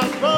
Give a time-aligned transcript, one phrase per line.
[0.00, 0.29] Bravo!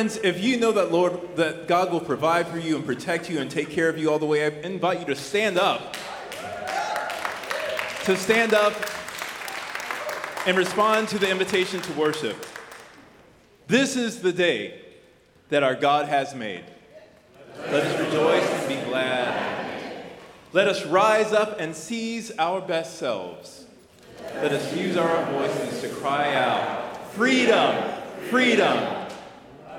[0.00, 3.38] friends, if you know that Lord, that God will provide for you and protect you
[3.38, 5.94] and take care of you all the way, I invite you to stand up.
[8.04, 8.72] To stand up
[10.46, 12.46] and respond to the invitation to worship.
[13.66, 14.80] This is the day
[15.50, 16.64] that our God has made.
[17.58, 20.06] Let us rejoice and be glad.
[20.54, 23.66] Let us rise up and seize our best selves.
[24.36, 27.92] Let us use our voices to cry out, Freedom!
[28.30, 28.99] Freedom!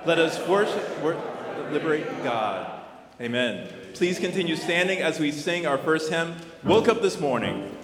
[0.04, 0.84] Let us worship,
[1.72, 2.82] liberate God.
[3.22, 3.68] Amen.
[3.94, 7.78] Please continue standing as we sing our first hymn, Woke Up This Morning.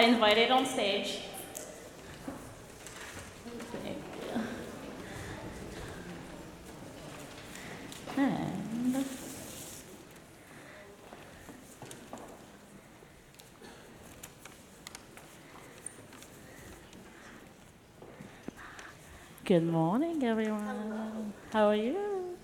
[0.00, 1.20] Are invited on stage.
[8.16, 9.04] And
[19.44, 21.32] Good morning, everyone.
[21.52, 22.36] How are you?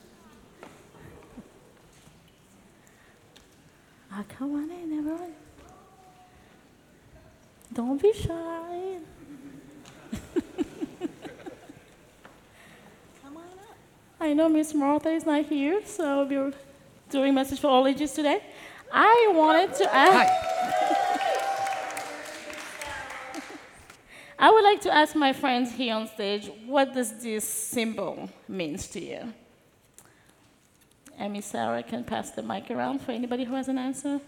[4.10, 5.34] Ah, come on in, everyone.
[7.76, 8.96] Don't be shy.
[13.22, 13.76] come on up.
[14.18, 16.52] I know Miss Martha is not here, so we're
[17.08, 18.42] doing message for all ages today.
[18.92, 20.32] I wanted to ask.
[24.36, 28.88] I would like to ask my friends here on stage, what does this symbol means
[28.88, 29.32] to you?
[31.16, 34.20] Amy Sarah can pass the mic around for anybody who has an answer.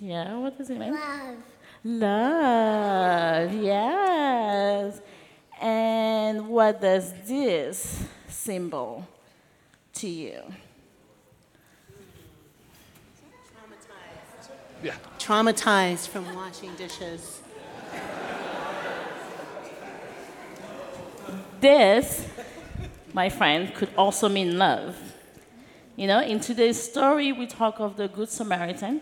[0.00, 0.94] Yeah, what does it mean?
[0.94, 1.36] Love.
[1.84, 5.02] Love, yes.
[5.60, 9.06] And what does this symbol
[10.02, 10.42] to you?
[15.20, 17.40] Traumatized from washing dishes.
[21.60, 22.26] This,
[23.14, 24.96] my friend, could also mean love.
[25.94, 29.00] You know, in today's story, we talk of the Good Samaritan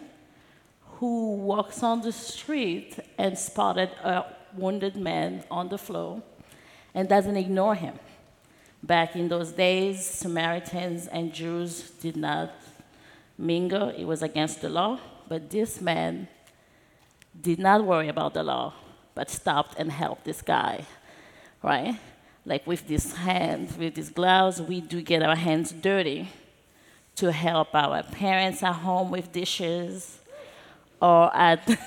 [0.98, 6.22] who walks on the street and spotted a wounded man on the floor
[6.92, 7.94] and doesn't ignore him.
[8.82, 12.50] Back in those days, Samaritans and Jews did not
[13.36, 14.98] mingle, it was against the law.
[15.28, 16.28] But this man
[17.40, 18.74] did not worry about the law,
[19.14, 20.84] but stopped and helped this guy,
[21.62, 21.98] right?
[22.44, 26.30] Like with this hand, with these gloves, we do get our hands dirty
[27.16, 30.18] to help our parents at home with dishes
[31.00, 31.68] or at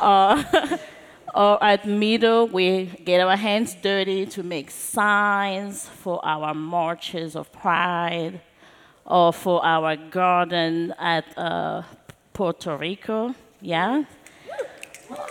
[0.00, 0.44] or,
[1.36, 7.52] or at middle we get our hands dirty to make signs for our marches of
[7.52, 8.40] pride
[9.04, 11.82] or for our garden at uh,
[12.32, 14.04] Puerto Rico, yeah?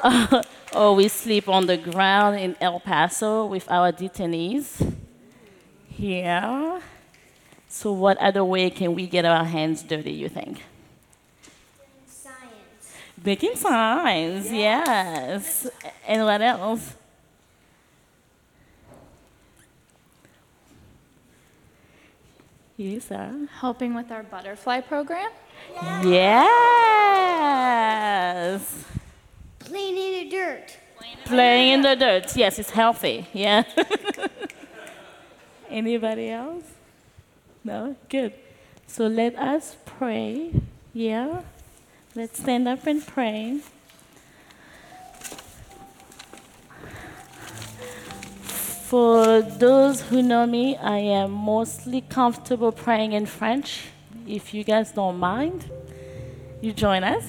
[0.76, 4.94] or we sleep on the ground in El Paso with our detainees.
[5.90, 6.82] Here.
[7.68, 10.62] So, what other way can we get our hands dirty, you think?
[13.26, 13.42] Science.
[13.42, 15.68] Making signs, yes.
[16.08, 16.94] And what else?
[22.78, 23.48] You, Sarah?
[23.60, 25.32] Helping with our butterfly program.
[26.04, 26.46] Yes.
[29.60, 30.78] Playing in the dirt.
[31.26, 32.36] Playing in the dirt.
[32.36, 33.28] Yes, it's healthy.
[33.34, 33.64] Yeah.
[35.70, 36.66] Anybody else?
[37.64, 37.96] No?
[38.08, 38.34] Good.
[38.86, 40.52] So let us pray.
[40.94, 41.42] Yeah.
[42.18, 43.58] Let's stand up and pray.
[48.88, 53.90] For those who know me, I am mostly comfortable praying in French.
[54.26, 55.66] If you guys don't mind,
[56.62, 57.26] you join us.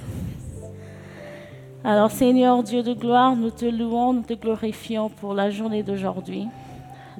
[1.82, 6.46] Alors Seigneur Dieu de gloire, nous te louons, nous te glorifions pour la journée d'aujourd'hui.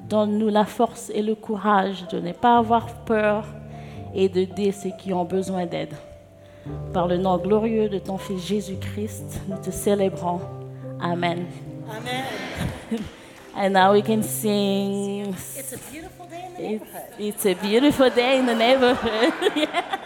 [0.07, 3.43] Donne-nous la force et le courage de ne pas avoir peur
[4.15, 5.93] et d'aider ceux qui ont besoin d'aide.
[6.93, 10.39] Par le nom glorieux de ton Fils Jésus-Christ, nous te célébrons.
[11.01, 11.45] Amen.
[11.89, 12.25] Amen.
[13.55, 15.29] And now we can sing.
[15.55, 17.19] It's a beautiful day in the It's, neighborhood.
[17.19, 19.33] it's a beautiful day in the neighborhood.
[19.55, 19.97] Yeah.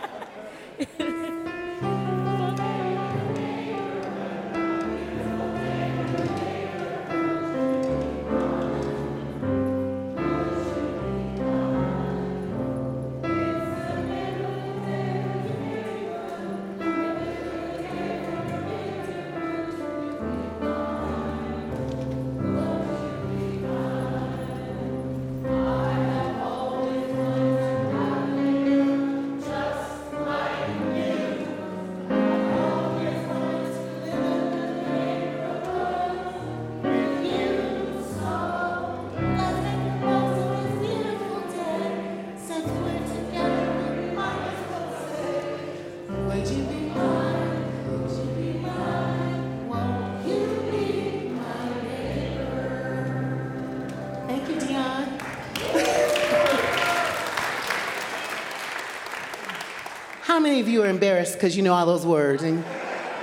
[60.62, 62.64] Of you are embarrassed because you know all those words and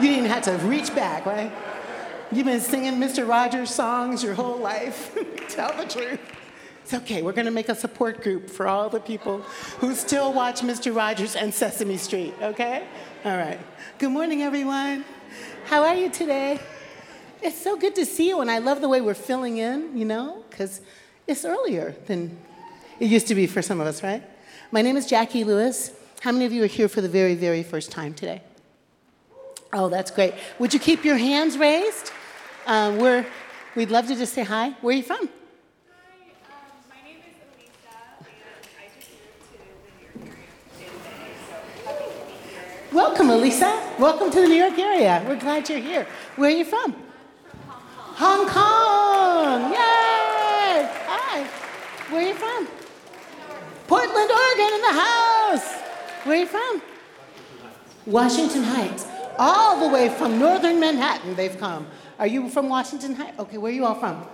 [0.01, 1.53] you didn't have to reach back, right?
[2.33, 3.29] You've been singing Mr.
[3.29, 5.17] Rogers songs your whole life.
[5.49, 6.19] Tell the truth.
[6.83, 7.23] It's okay.
[7.23, 9.43] We're to make a support group for all the people
[9.79, 10.93] who still watch Mr.
[10.93, 12.89] Rogers and Sesame Street, okay?
[13.25, 13.61] All right.
[14.01, 15.05] Good morning, everyone.
[15.67, 16.59] How are you today?
[17.41, 20.07] It's so good to see you, and I love the way we're filling in, you
[20.07, 20.81] know, because
[21.29, 22.37] it's earlier than
[22.99, 24.25] it used to be for some of us, right?
[24.73, 25.93] My name is Jacqui Lewis.
[26.21, 28.43] How many of you are here for the very, very first time today?
[29.73, 30.35] Oh, that's great.
[30.59, 32.11] Would you keep your hands raised?
[32.67, 33.25] Um, we're,
[33.77, 34.71] we'd love to just say hi.
[34.81, 35.29] Where are you from?
[42.93, 43.81] Welcome, Elisa.
[43.99, 45.25] Welcome to the New York area.
[45.29, 46.07] We're glad you're here.
[46.35, 46.97] Where are you from?
[48.17, 48.57] Hong Kong.
[48.57, 49.73] Hong Kong.
[49.73, 50.89] Yay!
[51.07, 51.45] Hi.
[52.11, 52.67] Where are you from?
[53.87, 55.88] Portland, Oregon, in the house.
[56.25, 56.83] Where are you from?
[58.07, 59.07] Washington Heights.
[59.39, 61.87] All the way from northern Manhattan, they've come.
[62.19, 63.39] Are you from Washington Heights?
[63.39, 64.27] Okay, where are you all from?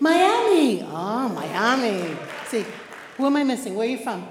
[0.00, 0.82] Miami.
[0.82, 2.16] Oh, Miami.
[2.46, 2.64] See,
[3.16, 3.74] who am I missing?
[3.74, 4.26] Where are you from?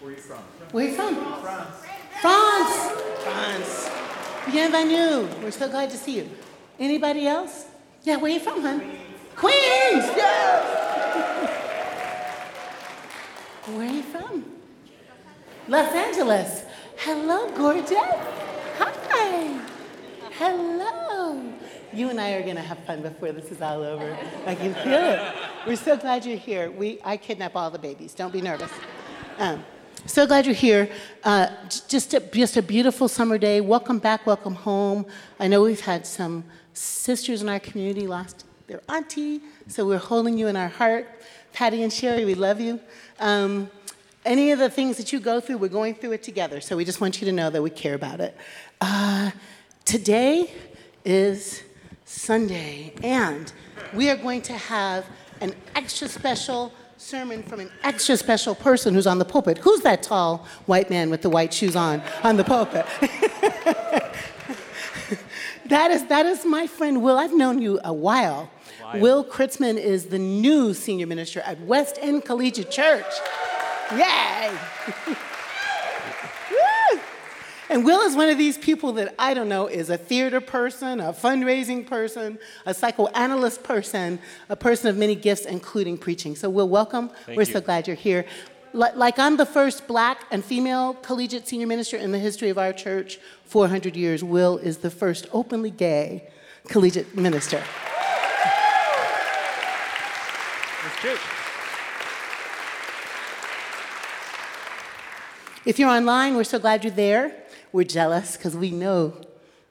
[0.00, 0.38] Where are you from?
[0.72, 1.14] Where are you from?
[1.40, 1.86] France.
[2.20, 2.90] France.
[3.22, 3.90] France.
[4.50, 5.28] Bienvenue.
[5.42, 6.30] We're so glad to see you.
[6.78, 7.66] Anybody else?
[8.02, 8.80] Yeah, where are you from, hon?
[9.36, 10.10] Queens.
[10.16, 10.64] Yes.
[13.66, 14.49] where are you from?
[15.70, 16.64] Los Angeles.
[16.96, 17.92] Hello, gorgeous.
[18.76, 19.60] Hi.
[20.32, 21.40] Hello.
[21.92, 24.18] You and I are going to have fun before this is all over.
[24.46, 25.32] I can feel it.
[25.68, 26.72] We're so glad you're here.
[26.72, 28.14] We, I kidnap all the babies.
[28.14, 28.72] Don't be nervous.
[29.38, 29.64] Um,
[30.06, 30.90] so glad you're here.
[31.22, 31.46] Uh,
[31.86, 33.60] just, a, just a beautiful summer day.
[33.60, 35.06] Welcome back, welcome home.
[35.38, 40.36] I know we've had some sisters in our community lost their auntie, so we're holding
[40.36, 41.06] you in our heart.
[41.52, 42.80] Patty and Sherry, we love you.
[43.20, 43.70] Um,
[44.24, 46.60] any of the things that you go through, we're going through it together.
[46.60, 48.36] So we just want you to know that we care about it.
[48.80, 49.30] Uh,
[49.84, 50.50] today
[51.04, 51.62] is
[52.04, 53.52] Sunday, and
[53.94, 55.06] we are going to have
[55.40, 59.56] an extra special sermon from an extra special person who's on the pulpit.
[59.58, 62.84] Who's that tall white man with the white shoes on on the pulpit?
[65.66, 67.16] that is that is my friend Will.
[67.16, 68.50] I've known you a while.
[68.96, 73.06] Will Kritzman is the new senior minister at West End Collegiate Church.
[73.96, 74.56] Yay!
[77.68, 80.98] And Will is one of these people that I don't know is a theater person,
[80.98, 84.18] a fundraising person, a psychoanalyst person,
[84.48, 86.34] a person of many gifts, including preaching.
[86.34, 87.12] So, Will, welcome.
[87.28, 88.24] We're so glad you're here.
[88.72, 92.72] Like I'm the first black and female collegiate senior minister in the history of our
[92.72, 96.28] church, 400 years, Will is the first openly gay
[96.68, 97.62] collegiate minister.
[100.82, 101.16] That's true.
[105.70, 107.32] If you're online, we're so glad you're there.
[107.70, 109.14] We're jealous because we know,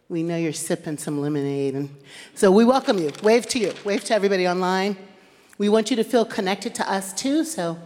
[0.08, 1.76] we know you're sipping some lemonade.
[1.76, 1.94] And
[2.36, 3.12] so we welcome you.
[3.22, 3.74] Wave to you.
[3.84, 4.96] Wave to everybody online.
[5.58, 7.44] We want you to feel connected to us too.
[7.44, 7.78] So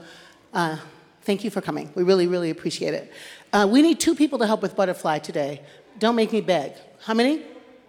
[0.54, 0.78] uh,
[1.24, 1.92] thank you for coming.
[1.96, 3.12] We really, really appreciate it.
[3.52, 5.64] Uh, we need two people to help with butterfly today.
[5.98, 6.74] Don't make me beg.
[7.02, 7.42] How many?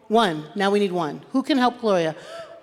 [0.09, 0.47] One.
[0.54, 1.21] Now we need one.
[1.33, 2.16] Who can help Gloria?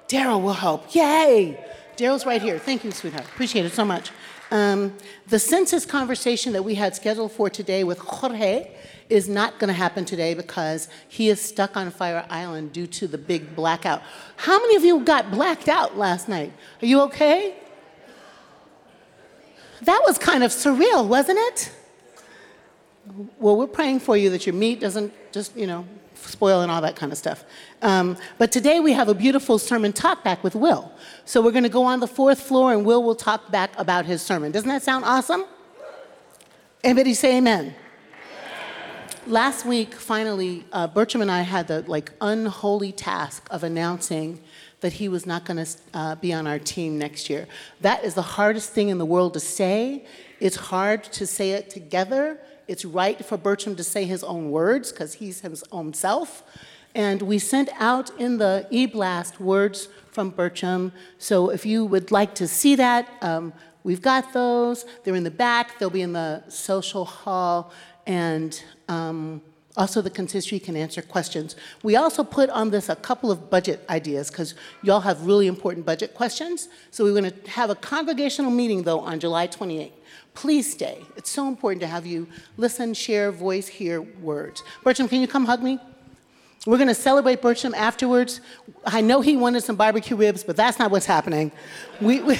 [0.08, 0.96] Daryl will help.
[0.96, 1.63] Yay!
[1.96, 2.58] Daryl's right here.
[2.58, 3.25] Thank you, sweetheart.
[3.25, 4.10] Appreciate it so much.
[4.51, 4.93] Um,
[5.27, 8.70] the census conversation that we had scheduled for today with Jorge
[9.10, 13.08] is not going to happen today because he is stuck on Fire Island due to
[13.08, 14.01] the big blackout.
[14.36, 16.51] How many of you got blacked out last night?
[16.81, 17.55] Are you okay?
[19.84, 21.72] That was kind of surreal, wasn't it?
[23.39, 26.82] Well, we're praying for you that your meat doesn't just, you know, spoil and all
[26.82, 27.43] that kind of stuff.
[27.82, 30.91] Um, but today we have a beautiful sermon talk back with Will.
[31.26, 34.06] So we're going to go on the fourth floor and Will will talk back about
[34.06, 34.52] his sermon.
[34.52, 35.45] Doesn't that sound awesome?
[36.84, 37.76] Everybody say amen.
[39.28, 44.41] Last week, finally, uh, Bertram and I had the like unholy task of announcing
[44.80, 47.47] that he was not going to uh, be on our team next year.
[47.82, 50.06] That is the hardest thing in the world to say.
[50.39, 52.39] It's hard to say it together.
[52.71, 56.41] It's right for Bertram to say his own words because he's his own self.
[56.95, 60.93] And we sent out in the e-blast words from Bertram.
[61.17, 63.51] So if you would like to see that, um,
[63.84, 64.86] we've got those.
[65.03, 65.79] They're in the back.
[65.79, 67.73] They'll be in the social hall.
[68.07, 69.41] And um,
[69.75, 71.57] also the consistory can answer questions.
[71.84, 75.86] We also put on this a couple of budget ideas because y'all have really important
[75.86, 76.69] budget questions.
[76.89, 79.91] So we're going to have a congregational meeting though on July 28th.
[80.34, 81.04] Please stay.
[81.17, 84.63] It's so important to have you listen, share, voice, hear words.
[84.84, 85.80] Bertram, can you come hug me?
[86.65, 88.39] We're going to celebrate Bertram afterwards.
[88.86, 91.52] I know he wanted some barbecue ribs, but that's not what's happening.
[92.00, 92.39] We, we,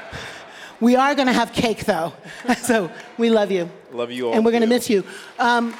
[0.80, 2.12] we are going to have cake, though.
[2.58, 3.70] so we love you.
[3.92, 4.34] Love you all.
[4.34, 5.04] And we're going to miss you.
[5.38, 5.70] Um,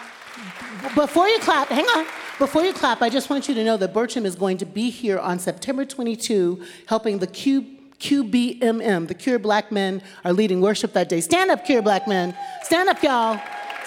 [0.95, 2.07] before you clap, hang on.
[2.39, 4.91] Before you clap, I just want you to know that Bertram is going to be
[4.91, 7.67] here on September 22 helping the Cube
[8.01, 11.21] QBMM, the Queer Black Men, are leading worship that day.
[11.21, 12.35] Stand up, Queer Black Men.
[12.63, 13.41] Stand up, y'all.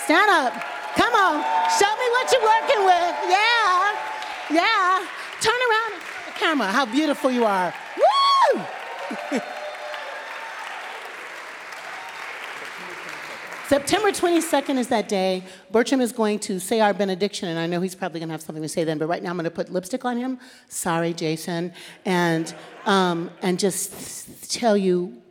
[0.06, 0.54] Stand up.
[0.96, 1.44] Come on.
[1.78, 3.16] Show me what you're working with.
[3.30, 3.96] Yeah.
[4.52, 5.06] Yeah.
[5.42, 6.02] Turn around
[6.38, 7.74] camera how beautiful you are.
[8.54, 9.42] Woo!
[13.68, 15.44] September 22nd is that day.
[15.72, 18.42] Bertram is going to say our benediction, and I know he's probably going to have
[18.42, 20.40] something to say then, but right now I'm going to put lipstick on him.
[20.70, 21.74] Sorry, Jason.
[22.06, 25.22] And, um, and just tell you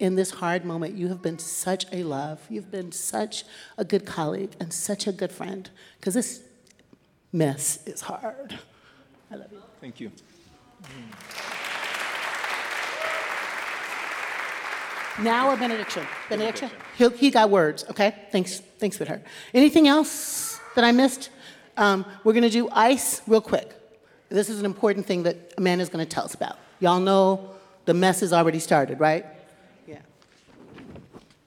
[0.00, 2.40] in this hard moment, you have been such a love.
[2.50, 3.44] You've been such
[3.78, 5.70] a good colleague and such a good friend,
[6.00, 6.42] because this
[7.32, 8.58] mess is hard.
[9.30, 9.62] I love you.
[9.80, 10.10] Thank you.
[15.20, 16.06] Now or benediction?
[16.28, 16.70] Benediction?
[16.96, 18.14] He, he got words, okay?
[18.30, 19.22] Thanks, thanks, sweetheart.
[19.54, 21.30] Anything else that I missed?
[21.76, 23.74] Um, we're gonna do ICE real quick.
[24.28, 26.58] This is an important thing that Amanda's gonna tell us about.
[26.80, 27.50] Y'all know
[27.86, 29.24] the mess has already started, right?
[29.86, 29.98] Yeah.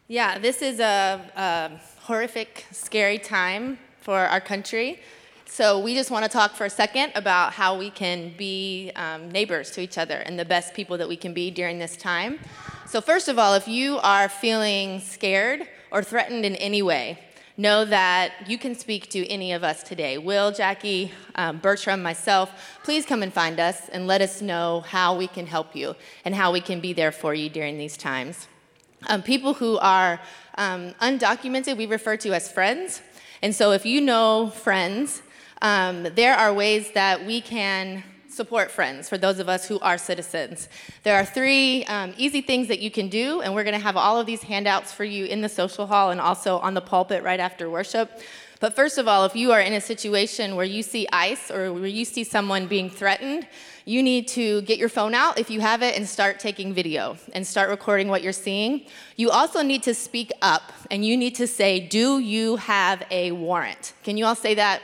[0.07, 4.99] Yeah, this is a, a horrific, scary time for our country.
[5.45, 9.31] So we just want to talk for a second about how we can be um,
[9.31, 12.39] neighbors to each other and the best people that we can be during this time.
[12.89, 17.19] So first of all, if you are feeling scared or threatened in any way,
[17.55, 20.17] know that you can speak to any of us today.
[20.17, 25.15] Will, Jacqui, um, Bertram, myself, please come and find us and let us know how
[25.15, 28.47] we can help you and how we can be there for you during these times.
[29.05, 30.19] Um, people who are
[30.57, 33.03] um, undocumented, we refer to as friends.
[33.43, 35.21] And so if you know friends,
[35.61, 38.03] um, there are ways that we can
[38.39, 40.69] support friends for those of us who are citizens.
[41.03, 43.97] There are three um, easy things that you can do, and we're going to have
[43.97, 47.21] all of these handouts for you in the social hall and also on the pulpit
[47.21, 48.07] right after worship.
[48.61, 51.73] But first of all, if you are in a situation where you see ICE or
[51.73, 53.45] where you see someone being threatened,
[53.83, 57.17] you need to get your phone out if you have it and start taking video
[57.33, 58.85] and start recording what you're seeing.
[59.17, 63.33] You also need to speak up and you need to say, Do you have a
[63.33, 63.91] warrant?
[64.05, 64.81] Can you all say that?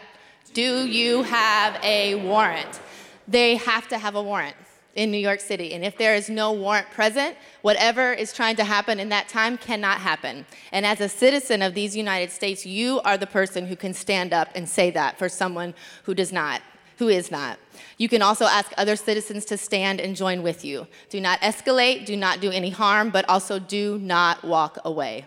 [0.54, 2.82] Do you have a warrant?
[3.28, 4.56] They have to have a warrant
[4.96, 5.74] in New York City.
[5.74, 9.58] And if there is no warrant present, whatever is trying to happen in that time
[9.58, 10.46] cannot happen.
[10.72, 14.34] And as a citizen of these United States, you are the person who can stand
[14.34, 16.62] up and say that for someone who does not,
[16.98, 17.60] who is not.
[17.98, 20.88] You can also ask other citizens to stand and join with you.
[21.10, 25.26] Do not escalate, do not do any harm, but also do not walk away.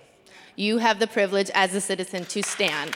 [0.56, 2.94] You have the privilege as a citizen to stand.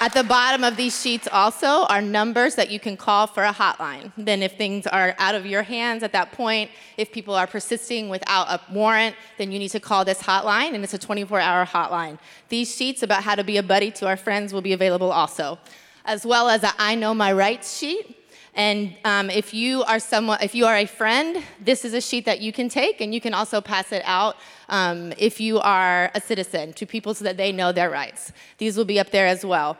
[0.00, 3.52] At the bottom of these sheets also are numbers that you can call for a
[3.52, 4.12] hotline.
[4.16, 8.08] Then if things are out of your hands at that point, if people are persisting
[8.08, 12.20] without a warrant, then you need to call this hotline and it's a 24-hour hotline.
[12.48, 15.58] These sheets about how to be a buddy to our friends will be available also,
[16.04, 18.17] as well as a I know my rights sheet.
[18.58, 22.24] And um, if you are someone, if you are a friend, this is a sheet
[22.24, 24.36] that you can take, and you can also pass it out
[24.68, 28.32] um, if you are a citizen to people so that they know their rights.
[28.58, 29.78] These will be up there as well.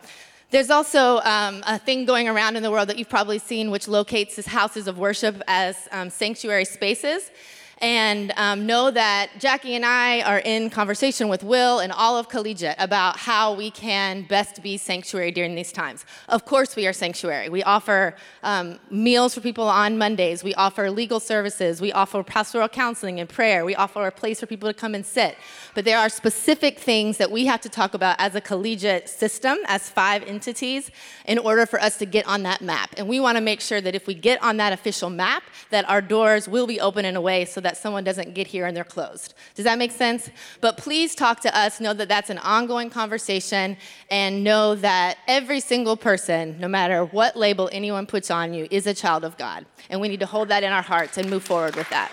[0.52, 3.88] There's also um, a thing going around in the world that you've probably seen, which
[3.88, 7.32] locates houses of worship as um, sanctuary spaces
[7.80, 12.28] and um, know that Jacqui and I are in conversation with Will and all of
[12.28, 16.04] Collegiate about how we can best be sanctuary during these times.
[16.28, 17.48] Of course, we are sanctuary.
[17.48, 22.68] We offer um, meals for people on Mondays, we offer legal services, we offer pastoral
[22.68, 25.36] counseling and prayer, we offer a place for people to come and sit.
[25.74, 29.58] But there are specific things that we have to talk about as a collegiate system,
[29.66, 30.90] as five entities,
[31.26, 32.94] in order for us to get on that map.
[32.96, 35.88] And we want to make sure that if we get on that official map, that
[35.88, 38.76] our doors will be open in a way so that someone doesn't get here and
[38.76, 39.34] they're closed.
[39.54, 40.30] Does that make sense?
[40.60, 41.80] But please talk to us.
[41.80, 43.76] Know that that's an ongoing conversation
[44.10, 48.86] and know that every single person, no matter what label anyone puts on you, is
[48.86, 49.66] a child of God.
[49.90, 52.10] And we need to hold that in our hearts and move forward with that.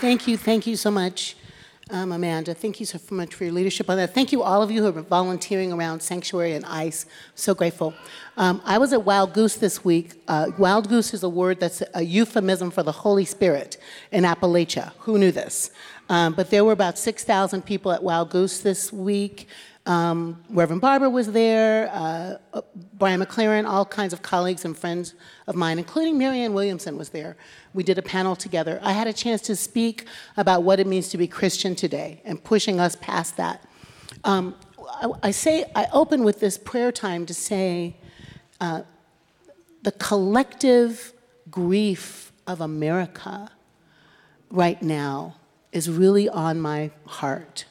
[0.00, 1.36] Thank you, thank you so much,
[1.92, 2.54] um, Amanda.
[2.54, 4.14] Thank you so much for your leadership on that.
[4.14, 7.04] Thank you, all of you who are volunteering around Sanctuary and ICE.
[7.34, 7.94] So grateful.
[8.38, 10.14] Um, I was at Wild Goose this week.
[10.26, 13.76] Uh, Wild Goose is a word that's a euphemism for the Holy Spirit
[14.10, 14.92] in Appalachia.
[15.00, 15.70] Who knew this?
[16.08, 19.46] Um, but there were about 6,000 people at Wild Goose this week.
[19.84, 22.62] Um, Reverend Barber was there, uh, uh,
[22.94, 25.14] Brian McLaren, all kinds of colleagues and friends
[25.48, 27.36] of mine, including Marianne Williamson was there.
[27.74, 28.78] We did a panel together.
[28.82, 32.42] I had a chance to speak about what it means to be Christian today and
[32.42, 33.68] pushing us past that.
[34.22, 34.54] Um,
[34.88, 37.96] I, I, say, I open with this prayer time to say
[38.60, 38.82] uh,
[39.82, 41.12] the collective
[41.50, 43.50] grief of America
[44.48, 45.36] right now
[45.72, 47.64] is really on my heart.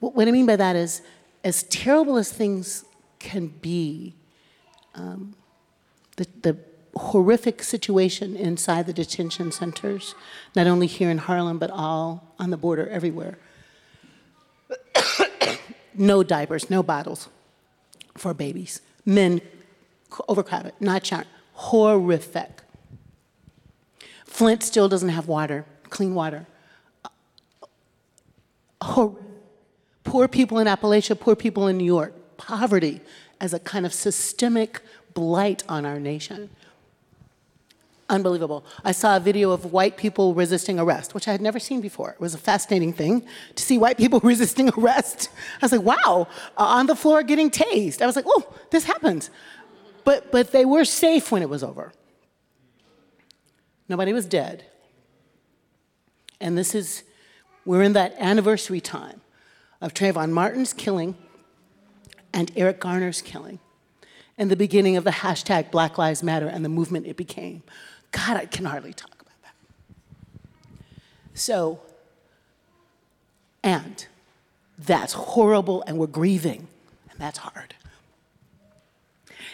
[0.00, 1.02] What I mean by that is,
[1.44, 2.84] as terrible as things
[3.18, 4.14] can be,
[4.94, 5.34] um,
[6.16, 6.56] the, the
[6.96, 10.14] horrific situation inside the detention centers,
[10.56, 13.38] not only here in Harlem, but all on the border everywhere.
[15.94, 17.28] no diapers, no bottles
[18.16, 18.80] for babies.
[19.04, 19.42] Men
[20.28, 21.26] overcrowded, not showered.
[21.52, 22.62] Horrific.
[24.24, 26.46] Flint still doesn't have water, clean water.
[28.82, 29.16] Hor-
[30.14, 32.14] poor people in Appalachia, poor people in New York.
[32.36, 33.00] Poverty
[33.40, 34.80] as a kind of systemic
[35.12, 36.50] blight on our nation.
[38.08, 38.64] Unbelievable.
[38.84, 42.10] I saw a video of white people resisting arrest, which I had never seen before.
[42.10, 45.30] It was a fascinating thing to see white people resisting arrest.
[45.60, 48.00] I was like, wow, uh, on the floor getting tased.
[48.00, 49.30] I was like, oh, this happens.
[50.04, 51.92] But, but they were safe when it was over.
[53.88, 54.64] Nobody was dead.
[56.40, 57.02] And this is,
[57.64, 59.22] we're in that anniversary time
[59.84, 61.14] of Trayvon Martin's killing
[62.32, 63.58] and Eric Garner's killing
[64.38, 67.62] and the beginning of the hashtag Black Lives Matter and the movement it became.
[68.10, 69.54] God, I can hardly talk about that.
[71.34, 71.80] So,
[73.62, 74.06] and
[74.78, 76.66] that's horrible, and we're grieving,
[77.10, 77.74] and that's hard.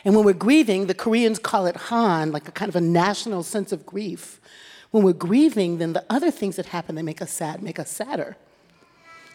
[0.05, 3.43] And when we're grieving, the Koreans call it Han, like a kind of a national
[3.43, 4.41] sense of grief.
[4.93, 7.91] When we're grieving, then the other things that happen that make us sad make us
[7.91, 8.37] sadder.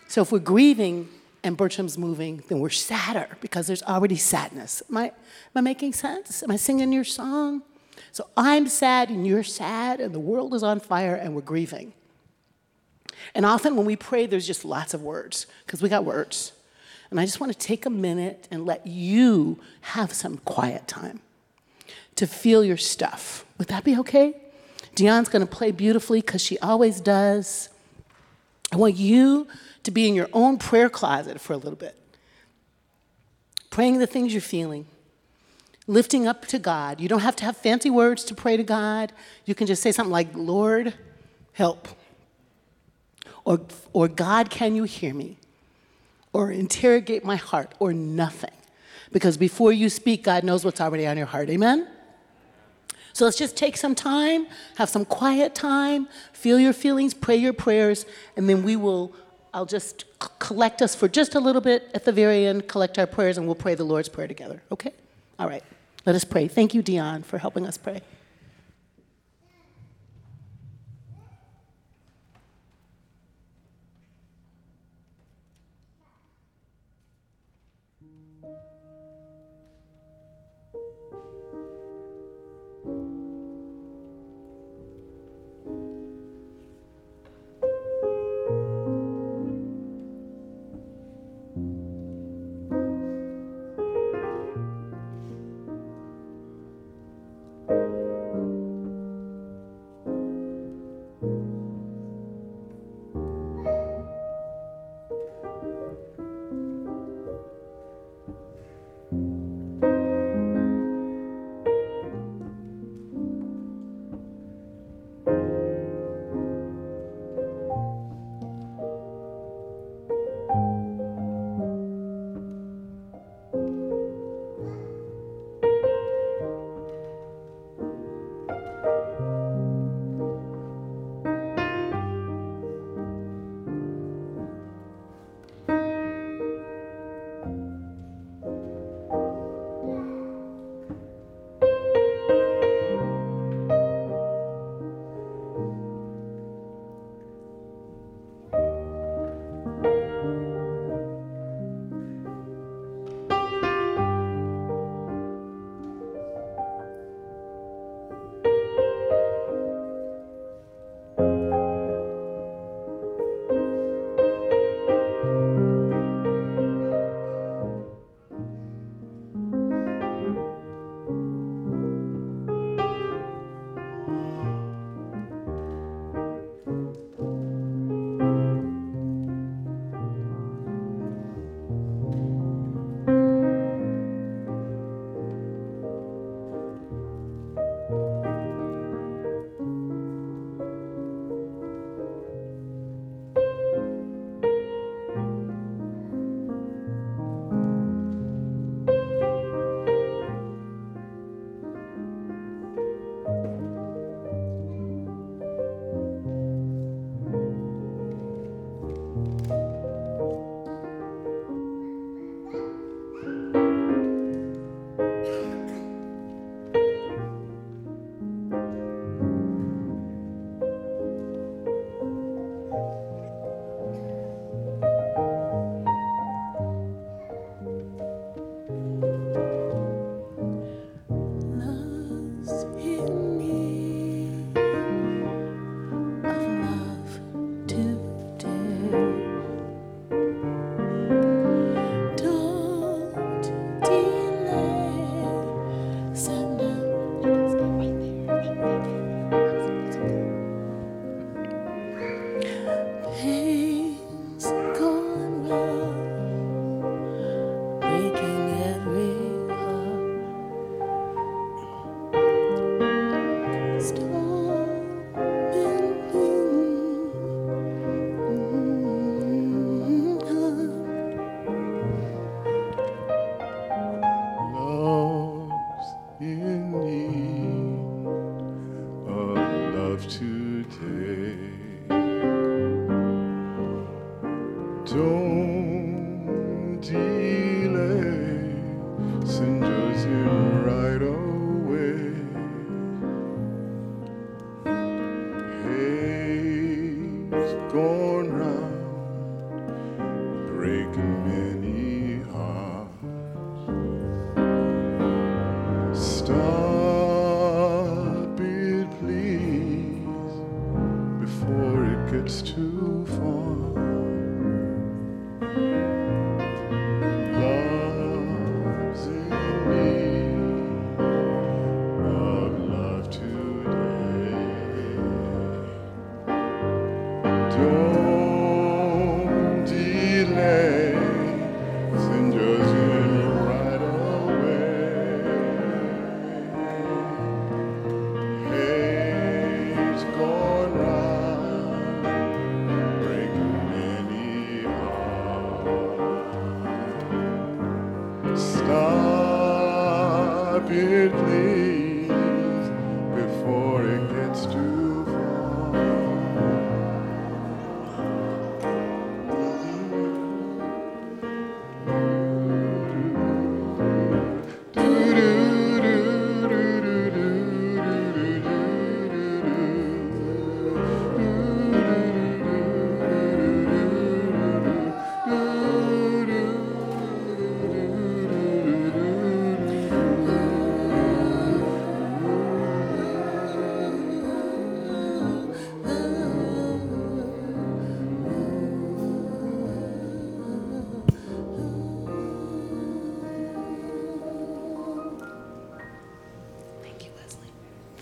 [0.07, 1.09] So if we're grieving
[1.43, 4.81] and Bertram's moving, then we're sadder because there's already sadness.
[4.89, 5.11] Am I, am
[5.55, 6.41] I making sense?
[6.43, 7.61] Am I singing your song?
[8.11, 11.93] So I'm sad and you're sad and the world is on fire and we're grieving.
[13.33, 16.51] And often when we pray, there's just lots of words because we got words.
[17.09, 21.21] And I just want to take a minute and let you have some quiet time
[22.15, 23.45] to feel your stuff.
[23.57, 24.33] Would that be okay?
[24.95, 27.69] Dion's going to play beautifully because she always does.
[28.75, 29.47] I want you
[29.83, 31.95] to be in your own prayer closet for a little bit,
[33.69, 34.85] praying the things you're feeling,
[35.87, 36.99] lifting up to God.
[36.99, 39.13] You don't have to have fancy words to pray to God.
[39.45, 40.93] You can just say something like, Lord,
[41.53, 41.87] help.
[43.45, 43.61] Or,
[43.93, 45.37] or God, can you hear me?
[46.33, 48.51] Or interrogate my heart, or nothing.
[49.13, 51.49] Because before you speak, God knows what's already on your heart.
[51.49, 51.87] Amen?
[53.15, 57.53] So let's just take some time, have some quiet time, feel your feelings, pray your
[57.53, 59.15] prayers, and then we will,
[59.53, 60.03] I'll just
[60.39, 63.47] collect us for just a little bit at the very end, collect our prayers, and
[63.47, 64.61] we'll pray the Lord's Prayer together.
[64.69, 64.91] Okay?
[65.39, 65.63] All right.
[66.05, 66.49] Let us pray.
[66.49, 68.01] Thank you, Dion, for helping us pray.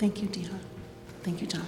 [0.03, 0.59] Thank you, Dion.
[1.23, 1.65] Thank you, John.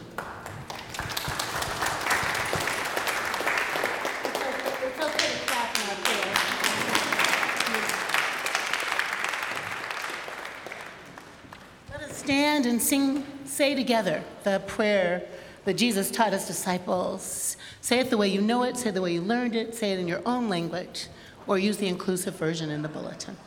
[11.90, 15.26] Let us stand and sing, say together the prayer
[15.64, 17.56] that Jesus taught his disciples.
[17.80, 19.94] Say it the way you know it, say it the way you learned it, say
[19.94, 21.08] it in your own language,
[21.48, 23.38] or use the inclusive version in the bulletin.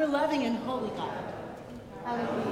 [0.00, 1.10] Ever loving and holy God,
[2.04, 2.47] hallowed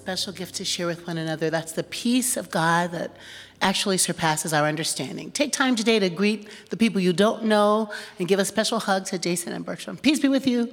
[0.00, 1.50] special gift to share with one another.
[1.50, 3.14] That's the peace of God that
[3.60, 5.30] actually surpasses our understanding.
[5.30, 9.04] Take time today to greet the people you don't know and give a special hug
[9.06, 9.98] to Jason and Bertram.
[9.98, 10.72] Peace be with you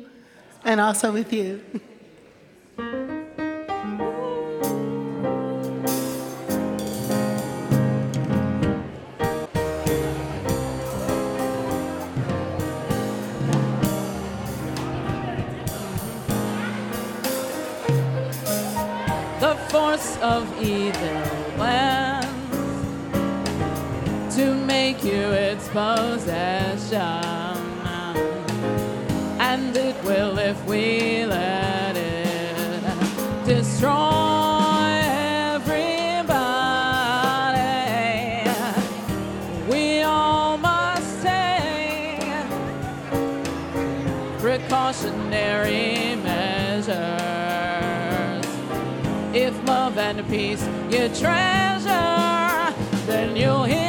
[0.64, 1.62] and also with you.
[20.62, 21.22] evil
[21.56, 22.26] plans
[24.36, 27.02] to make you its possession.
[29.40, 34.07] And it will if we let it destroy
[50.30, 50.68] peace.
[51.20, 52.74] Treasure,
[53.06, 53.87] then you'll hear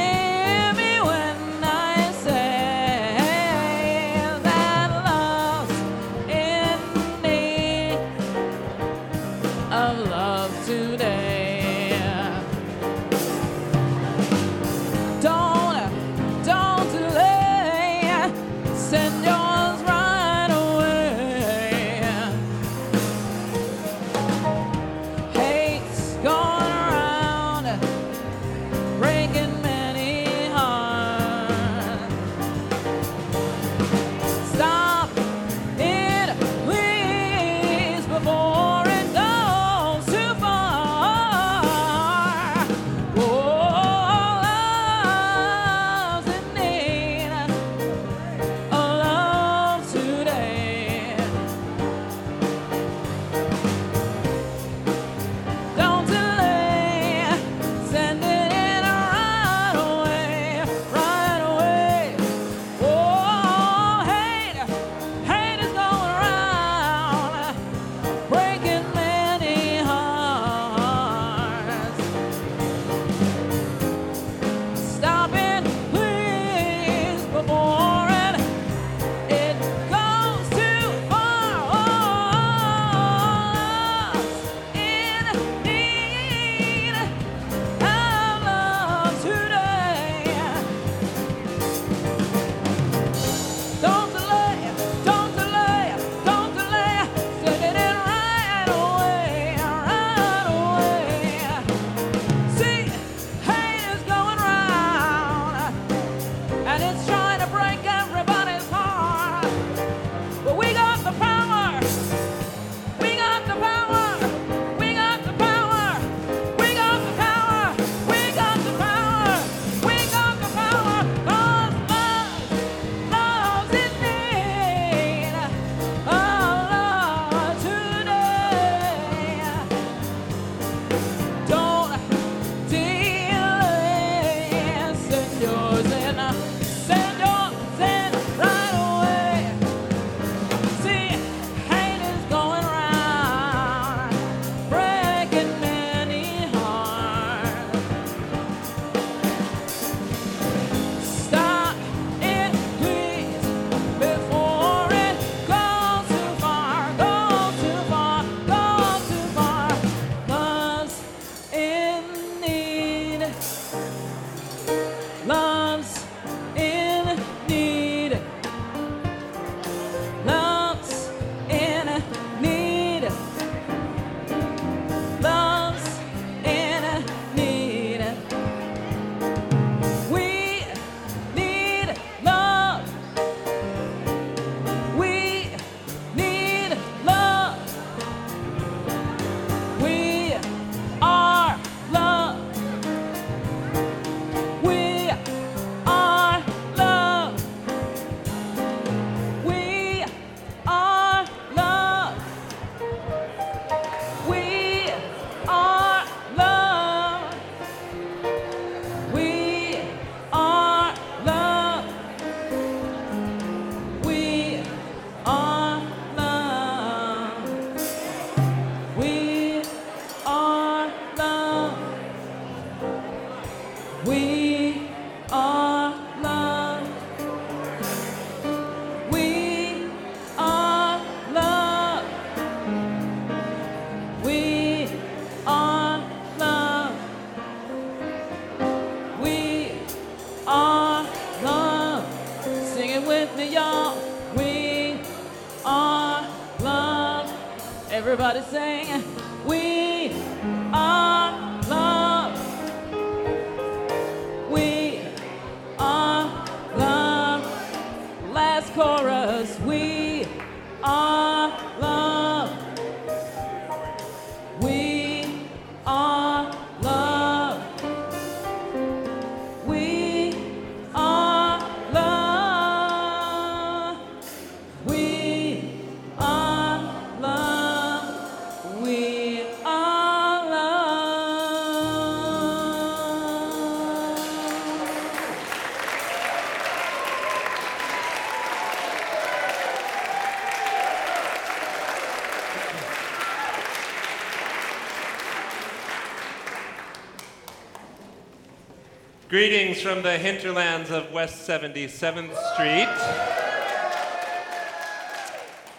[299.38, 302.88] Greetings from the hinterlands of West 77th Street,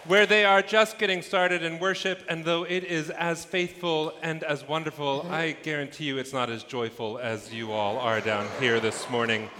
[0.06, 4.42] where they are just getting started in worship, and though it is as faithful and
[4.44, 8.80] as wonderful, I guarantee you it's not as joyful as you all are down here
[8.80, 9.50] this morning.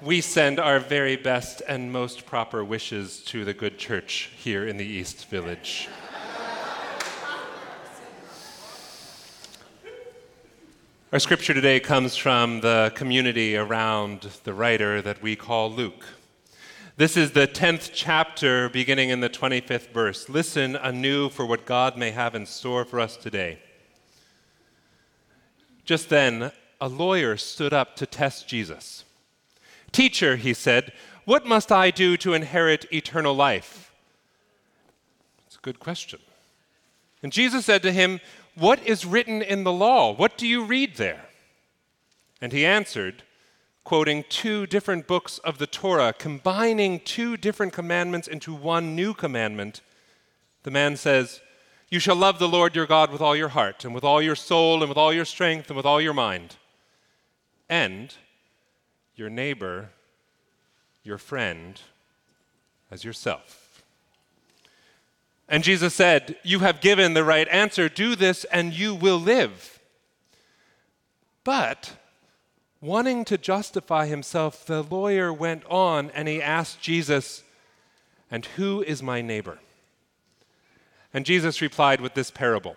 [0.00, 4.76] We send our very best and most proper wishes to the good church here in
[4.76, 5.88] the East Village.
[11.12, 16.06] Our scripture today comes from the community around the writer that we call Luke.
[16.96, 20.30] This is the 10th chapter, beginning in the 25th verse.
[20.30, 23.58] Listen anew for what God may have in store for us today.
[25.84, 26.50] Just then,
[26.80, 29.04] a lawyer stood up to test Jesus.
[29.92, 30.94] Teacher, he said,
[31.26, 33.92] what must I do to inherit eternal life?
[35.46, 36.20] It's a good question.
[37.22, 38.18] And Jesus said to him,
[38.54, 40.12] What is written in the law?
[40.14, 41.26] What do you read there?
[42.40, 43.22] And he answered,
[43.84, 49.80] quoting two different books of the Torah, combining two different commandments into one new commandment.
[50.62, 51.40] The man says,
[51.90, 54.36] You shall love the Lord your God with all your heart, and with all your
[54.36, 56.56] soul, and with all your strength, and with all your mind.
[57.68, 58.14] And
[59.16, 59.90] your neighbor,
[61.02, 61.80] your friend,
[62.90, 63.61] as yourself.
[65.52, 67.90] And Jesus said, You have given the right answer.
[67.90, 69.78] Do this, and you will live.
[71.44, 71.92] But,
[72.80, 77.44] wanting to justify himself, the lawyer went on and he asked Jesus,
[78.30, 79.58] And who is my neighbor?
[81.12, 82.76] And Jesus replied with this parable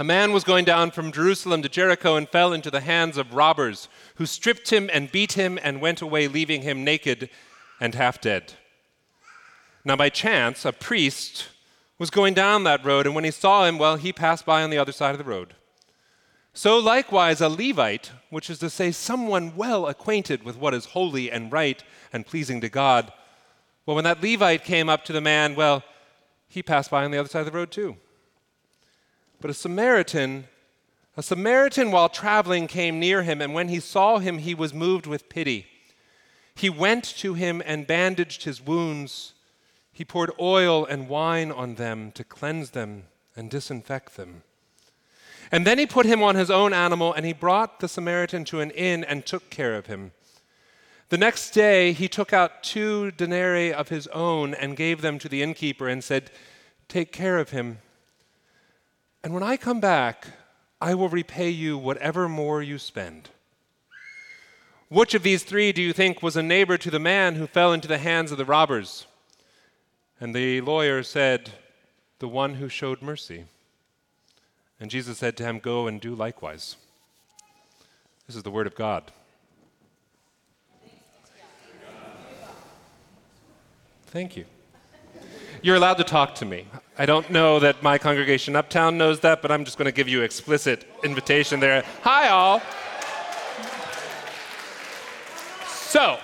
[0.00, 3.34] A man was going down from Jerusalem to Jericho and fell into the hands of
[3.34, 7.30] robbers, who stripped him and beat him and went away, leaving him naked
[7.78, 8.54] and half dead.
[9.84, 11.48] Now, by chance, a priest
[11.98, 14.70] was going down that road, and when he saw him, well, he passed by on
[14.70, 15.54] the other side of the road.
[16.52, 21.30] So, likewise, a Levite, which is to say, someone well acquainted with what is holy
[21.30, 23.12] and right and pleasing to God,
[23.86, 25.82] well, when that Levite came up to the man, well,
[26.48, 27.96] he passed by on the other side of the road too.
[29.40, 30.46] But a Samaritan,
[31.16, 35.06] a Samaritan while traveling came near him, and when he saw him, he was moved
[35.06, 35.66] with pity.
[36.54, 39.32] He went to him and bandaged his wounds.
[40.00, 43.02] He poured oil and wine on them to cleanse them
[43.36, 44.44] and disinfect them.
[45.52, 48.60] And then he put him on his own animal, and he brought the Samaritan to
[48.60, 50.12] an inn and took care of him.
[51.10, 55.28] The next day, he took out two denarii of his own and gave them to
[55.28, 56.30] the innkeeper and said,
[56.88, 57.80] Take care of him.
[59.22, 60.28] And when I come back,
[60.80, 63.28] I will repay you whatever more you spend.
[64.88, 67.74] Which of these three do you think was a neighbor to the man who fell
[67.74, 69.06] into the hands of the robbers?
[70.20, 71.50] And the lawyer said,
[72.18, 73.46] The one who showed mercy.
[74.78, 76.76] And Jesus said to him, Go and do likewise.
[78.26, 79.10] This is the word of God.
[84.08, 84.44] Thank you.
[85.62, 86.66] You're allowed to talk to me.
[86.98, 90.08] I don't know that my congregation uptown knows that, but I'm just going to give
[90.08, 91.84] you explicit invitation there.
[92.02, 92.60] Hi, all.
[95.66, 96.18] So,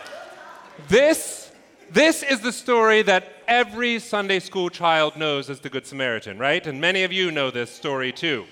[0.88, 1.50] this,
[1.90, 6.66] this is the story that every Sunday school child knows as the Good Samaritan, right?
[6.66, 8.46] And many of you know this story too.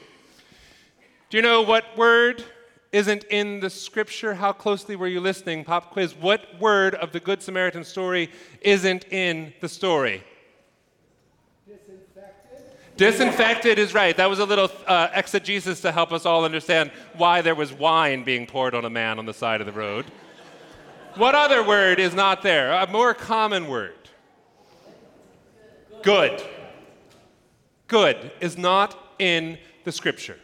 [1.30, 2.45] Do you know what word
[2.92, 4.34] isn't in the scripture?
[4.34, 5.64] How closely were you listening?
[5.64, 6.14] Pop quiz.
[6.14, 8.30] What word of the Good Samaritan story
[8.61, 10.22] isn't in the story?
[11.66, 14.16] Disinfected Disinfected is right.
[14.16, 18.22] That was a little uh, exegesis to help us all understand why there was wine
[18.22, 20.07] being poured on a man on the side of the road.
[21.16, 22.72] What other word is not there?
[22.72, 24.04] A more common word.
[26.05, 26.43] Good.
[27.89, 30.37] Good is not in the scripture.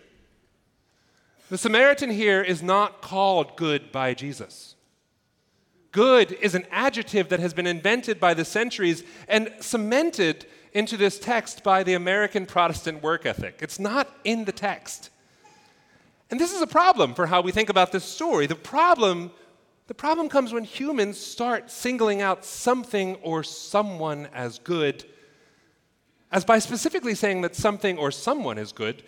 [1.50, 4.74] The Samaritan here is not called good by Jesus.
[5.92, 11.18] Good is an adjective that has been invented by the centuries and cemented into this
[11.18, 13.58] text by the American Protestant work ethic.
[13.60, 15.10] It's not in the text.
[16.30, 18.46] And this is a problem for how we think about this story.
[18.46, 19.30] The problem,
[19.88, 25.04] the problem comes when humans start singling out something or someone as good,
[26.32, 29.02] as by specifically saying that something or someone is good,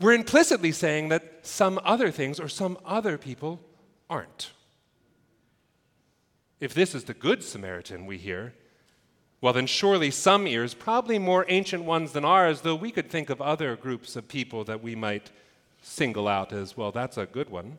[0.00, 3.60] we're implicitly saying that some other things or some other people
[4.08, 4.50] aren't.
[6.58, 8.54] If this is the Good Samaritan we hear,
[9.40, 13.30] well, then surely some ears, probably more ancient ones than ours, though we could think
[13.30, 15.30] of other groups of people that we might
[15.80, 17.78] single out as, well, that's a good one.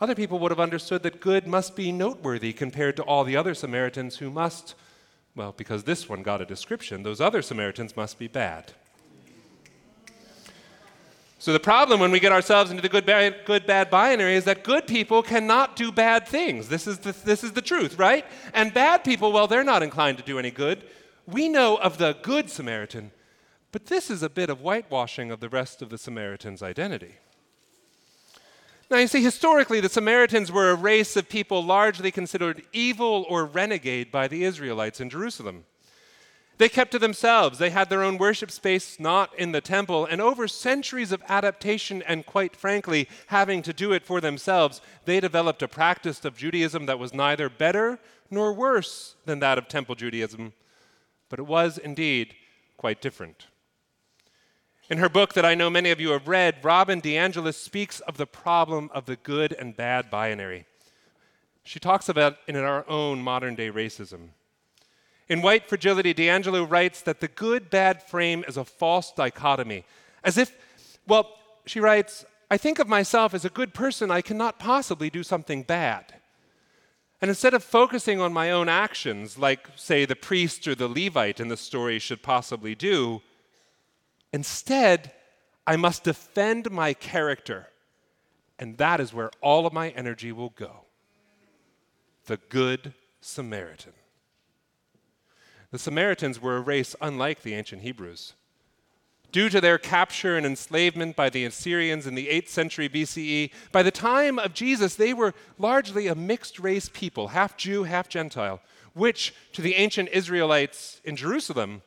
[0.00, 3.52] Other people would have understood that good must be noteworthy compared to all the other
[3.54, 4.74] Samaritans who must,
[5.38, 8.72] well, because this one got a description, those other Samaritans must be bad.
[11.38, 14.44] So the problem when we get ourselves into the good bad, good bad binary is
[14.44, 16.68] that good people cannot do bad things.
[16.68, 18.26] This is the, this is the truth, right?
[18.52, 20.82] And bad people, well, they're not inclined to do any good.
[21.26, 23.12] We know of the good Samaritan,
[23.70, 27.14] but this is a bit of whitewashing of the rest of the Samaritan's identity.
[28.90, 33.44] Now, you see, historically, the Samaritans were a race of people largely considered evil or
[33.44, 35.64] renegade by the Israelites in Jerusalem.
[36.56, 37.58] They kept to themselves.
[37.58, 40.06] They had their own worship space, not in the temple.
[40.06, 45.20] And over centuries of adaptation and, quite frankly, having to do it for themselves, they
[45.20, 47.98] developed a practice of Judaism that was neither better
[48.30, 50.52] nor worse than that of temple Judaism,
[51.28, 52.34] but it was indeed
[52.76, 53.46] quite different.
[54.90, 58.16] In her book that I know many of you have read, Robin DiAngelo speaks of
[58.16, 60.64] the problem of the good and bad binary.
[61.62, 64.30] She talks about in our own modern day racism.
[65.28, 69.84] In White Fragility, DiAngelo writes that the good bad frame is a false dichotomy.
[70.24, 70.56] As if,
[71.06, 71.34] well,
[71.66, 75.64] she writes, I think of myself as a good person, I cannot possibly do something
[75.64, 76.14] bad.
[77.20, 81.40] And instead of focusing on my own actions, like, say, the priest or the Levite
[81.40, 83.20] in the story should possibly do,
[84.32, 85.12] instead,
[85.66, 87.68] I must defend my character.
[88.58, 90.86] And that is where all of my energy will go.
[92.26, 93.92] The Good Samaritan.
[95.70, 98.34] The Samaritans were a race unlike the ancient Hebrews.
[99.30, 103.82] Due to their capture and enslavement by the Assyrians in the 8th century BCE, by
[103.82, 108.62] the time of Jesus, they were largely a mixed race people, half Jew, half Gentile,
[108.94, 111.82] which to the ancient Israelites in Jerusalem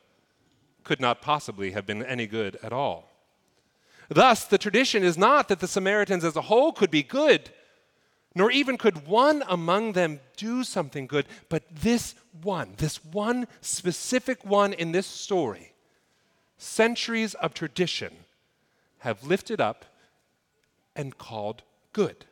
[0.84, 3.08] could not possibly have been any good at all.
[4.08, 7.50] Thus, the tradition is not that the Samaritans as a whole could be good,
[8.34, 14.44] nor even could one among them do something good, but this one, this one specific
[14.44, 15.72] one in this story,
[16.58, 18.12] centuries of tradition
[18.98, 19.84] have lifted up
[20.94, 21.62] and called
[21.92, 22.24] good.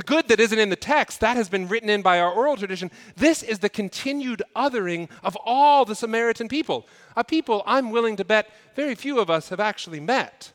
[0.00, 2.56] The good that isn't in the text, that has been written in by our oral
[2.56, 2.90] tradition.
[3.16, 6.86] This is the continued othering of all the Samaritan people,
[7.16, 10.54] a people I'm willing to bet very few of us have actually met.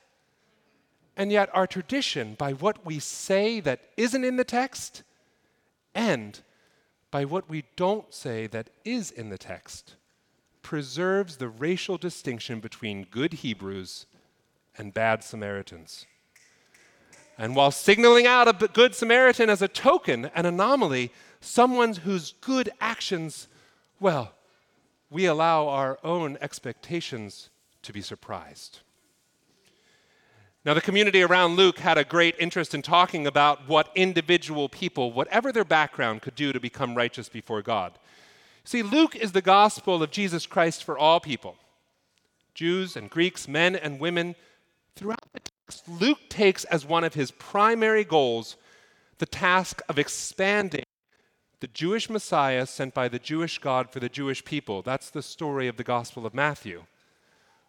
[1.16, 5.04] And yet, our tradition, by what we say that isn't in the text,
[5.94, 6.42] and
[7.12, 9.94] by what we don't say that is in the text,
[10.64, 14.08] preserves the racial distinction between good Hebrews
[14.76, 16.08] and bad Samaritans.
[17.38, 21.12] And while signaling out a good Samaritan as a token, an anomaly,
[21.42, 23.48] someone whose good actions,
[24.00, 24.34] well,
[25.10, 27.50] we allow our own expectations
[27.82, 28.80] to be surprised.
[30.66, 35.12] Now, the community around Luke had a great interest in talking about what individual people,
[35.12, 38.00] whatever their background, could do to become righteous before God.
[38.64, 41.56] See, Luke is the gospel of Jesus Christ for all people
[42.56, 44.34] Jews and Greeks, men and women.
[44.96, 45.42] Throughout the
[45.88, 48.56] Luke takes as one of his primary goals
[49.18, 50.84] the task of expanding
[51.60, 54.82] the Jewish Messiah sent by the Jewish God for the Jewish people.
[54.82, 56.84] That's the story of the Gospel of Matthew.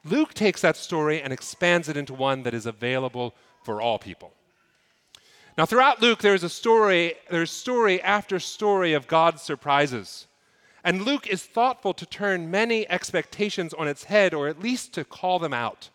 [0.05, 3.35] Luke takes that story and expands it into one that is available
[3.65, 4.33] for all people.
[5.57, 10.27] Now, throughout Luke, there's a story, there's story after story of God's surprises.
[10.85, 15.05] And Luke is thoughtful to turn many expectations on its head, or at least to
[15.05, 15.89] call them out.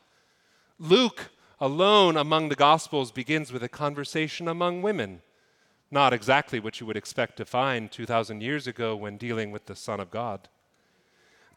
[0.80, 1.30] Luke,
[1.62, 5.22] alone among the Gospels, begins with a conversation among women.
[5.92, 9.76] Not exactly what you would expect to find 2,000 years ago when dealing with the
[9.76, 10.50] Son of God.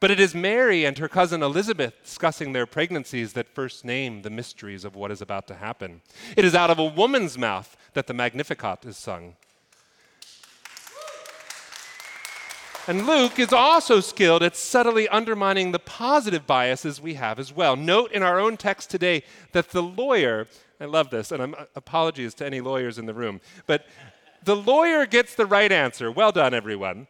[0.00, 4.28] But it is Mary and her cousin Elizabeth discussing their pregnancies that first name the
[4.28, 6.02] mysteries of what is about to happen.
[6.36, 9.36] It is out of a woman's mouth that the Magnificat is sung.
[12.86, 17.76] And Luke is also skilled at subtly undermining the positive biases we have as well.
[17.76, 19.22] Note in our own text today
[19.52, 20.46] that the lawyer,
[20.78, 23.86] I love this, and I'm, uh, apologies to any lawyers in the room, but
[24.42, 26.10] the lawyer gets the right answer.
[26.10, 27.06] Well done, everyone.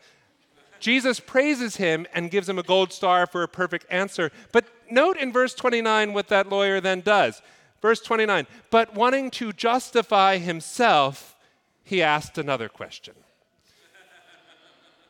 [0.78, 4.30] Jesus praises him and gives him a gold star for a perfect answer.
[4.52, 7.42] But note in verse 29 what that lawyer then does.
[7.82, 11.34] Verse 29 But wanting to justify himself,
[11.82, 13.14] he asked another question.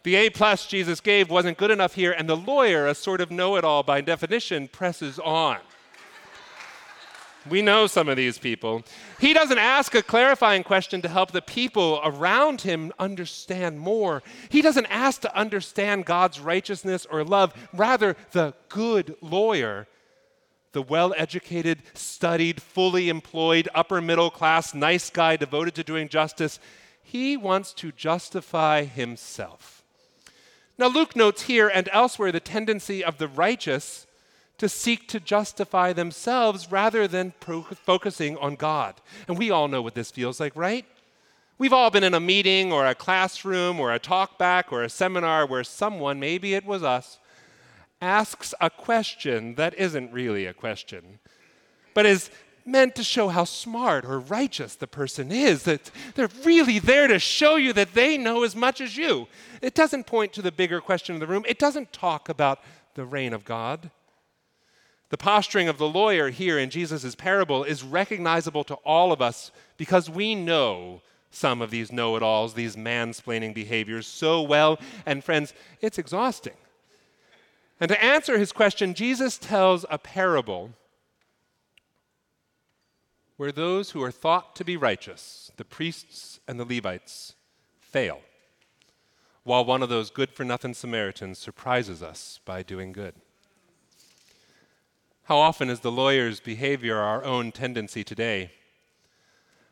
[0.04, 3.30] The A plus Jesus gave wasn't good enough here, and the lawyer, a sort of
[3.30, 5.58] know it all by definition, presses on.
[7.48, 8.84] We know some of these people.
[9.18, 14.22] He doesn't ask a clarifying question to help the people around him understand more.
[14.50, 17.54] He doesn't ask to understand God's righteousness or love.
[17.72, 19.86] Rather, the good lawyer,
[20.72, 26.58] the well educated, studied, fully employed, upper middle class, nice guy devoted to doing justice,
[27.02, 29.73] he wants to justify himself.
[30.76, 34.06] Now, Luke notes here and elsewhere the tendency of the righteous
[34.58, 39.00] to seek to justify themselves rather than pro- focusing on God.
[39.28, 40.84] And we all know what this feels like, right?
[41.58, 45.46] We've all been in a meeting or a classroom or a talkback or a seminar
[45.46, 47.18] where someone, maybe it was us,
[48.00, 51.20] asks a question that isn't really a question,
[51.94, 52.30] but is
[52.66, 57.18] meant to show how smart or righteous the person is, that they're really there to
[57.18, 59.28] show you that they know as much as you.
[59.60, 62.60] It doesn't point to the bigger question in the room, it doesn't talk about
[62.94, 63.90] the reign of God.
[65.10, 69.52] The posturing of the lawyer here in Jesus' parable is recognizable to all of us
[69.76, 74.78] because we know some of these know it alls, these mansplaining behaviors so well.
[75.04, 76.54] And friends, it's exhausting.
[77.80, 80.70] And to answer his question, Jesus tells a parable
[83.36, 87.34] where those who are thought to be righteous, the priests and the Levites,
[87.80, 88.20] fail,
[89.42, 93.14] while one of those good for nothing Samaritans surprises us by doing good.
[95.24, 98.50] How often is the lawyer's behavior our own tendency today?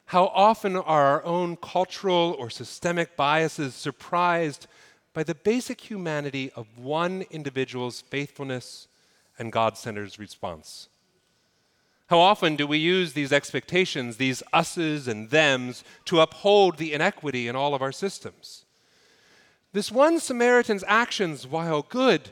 [0.06, 4.66] How often are our own cultural or systemic biases surprised
[5.14, 8.88] by the basic humanity of one individual's faithfulness
[9.38, 10.88] and God centered response?
[12.12, 17.48] How often do we use these expectations, these us's and them's, to uphold the inequity
[17.48, 18.66] in all of our systems?
[19.72, 22.28] This one Samaritan's actions, while good,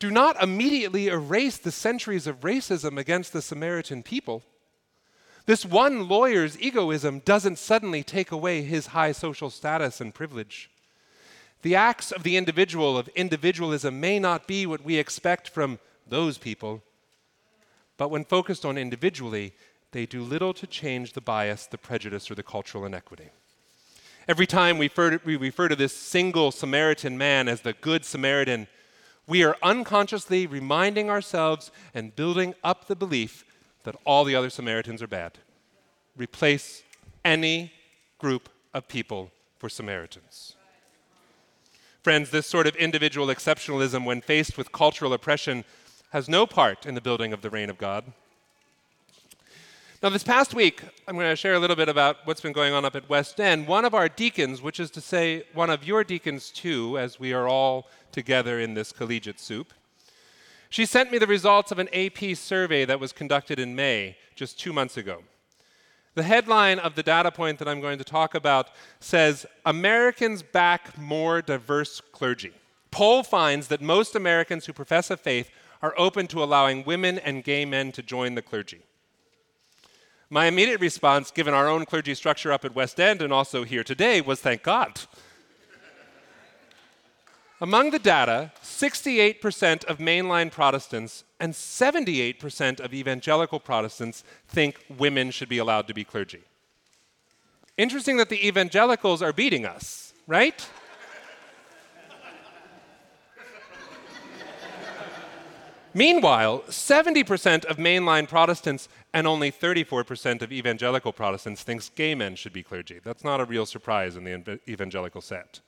[0.00, 4.42] do not immediately erase the centuries of racism against the Samaritan people.
[5.46, 10.68] This one lawyer's egoism doesn't suddenly take away his high social status and privilege.
[11.62, 16.36] The acts of the individual of individualism may not be what we expect from those
[16.36, 16.82] people,
[17.96, 19.54] but when focused on individually,
[19.92, 23.30] they do little to change the bias, the prejudice, or the cultural inequity.
[24.28, 28.04] Every time we refer, to, we refer to this single Samaritan man as the Good
[28.04, 28.68] Samaritan,
[29.26, 33.44] we are unconsciously reminding ourselves and building up the belief
[33.84, 35.38] that all the other Samaritans are bad.
[36.16, 36.82] Replace
[37.24, 37.72] any
[38.18, 40.56] group of people for Samaritans.
[42.02, 45.64] Friends, this sort of individual exceptionalism, when faced with cultural oppression,
[46.12, 48.04] has no part in the building of the reign of God.
[50.02, 52.74] Now, this past week, I'm going to share a little bit about what's been going
[52.74, 53.66] on up at West End.
[53.66, 57.32] One of our deacons, which is to say, one of your deacons too, as we
[57.32, 59.72] are all together in this collegiate soup,
[60.68, 64.60] she sent me the results of an AP survey that was conducted in May, just
[64.60, 65.22] two months ago.
[66.14, 68.68] The headline of the data point that I'm going to talk about
[69.00, 72.52] says Americans back more diverse clergy.
[72.90, 75.50] Poll finds that most Americans who profess a faith
[75.82, 78.82] are open to allowing women and gay men to join the clergy.
[80.30, 83.84] My immediate response, given our own clergy structure up at West End and also here
[83.84, 85.00] today, was thank God.
[87.60, 95.48] Among the data, 68% of mainline Protestants and 78% of evangelical Protestants think women should
[95.48, 96.42] be allowed to be clergy.
[97.76, 100.66] Interesting that the evangelicals are beating us, right?
[105.94, 112.54] Meanwhile, 70% of mainline Protestants and only 34% of evangelical Protestants thinks gay men should
[112.54, 112.98] be clergy.
[113.04, 115.60] That's not a real surprise in the evangelical set.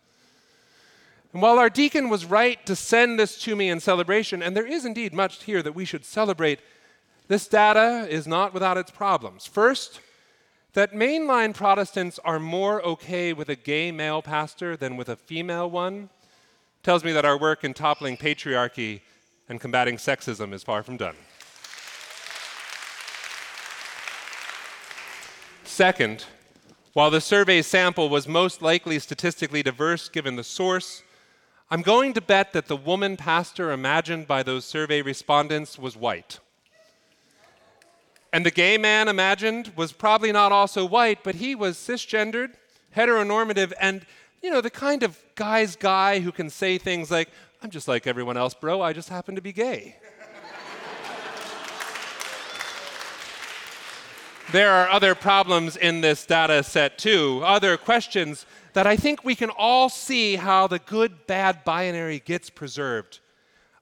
[1.34, 4.66] And while our deacon was right to send this to me in celebration, and there
[4.66, 6.60] is indeed much here that we should celebrate,
[7.28, 9.46] this data is not without its problems.
[9.46, 10.00] First,
[10.72, 15.70] that mainline Protestants are more okay with a gay male pastor than with a female
[15.70, 16.08] one
[16.82, 19.00] tells me that our work in toppling patriarchy
[19.48, 21.16] and combating sexism is far from done.
[25.64, 26.24] Second,
[26.92, 31.02] while the survey sample was most likely statistically diverse given the source,
[31.70, 36.38] I'm going to bet that the woman pastor imagined by those survey respondents was white.
[38.32, 42.54] And the gay man imagined was probably not also white, but he was cisgendered,
[42.96, 44.06] heteronormative, and
[44.42, 47.30] you know, the kind of guy's guy who can say things like,
[47.64, 49.96] I'm just like everyone else, bro, I just happen to be gay.
[54.52, 58.44] there are other problems in this data set too, other questions
[58.74, 63.20] that I think we can all see how the good bad binary gets preserved.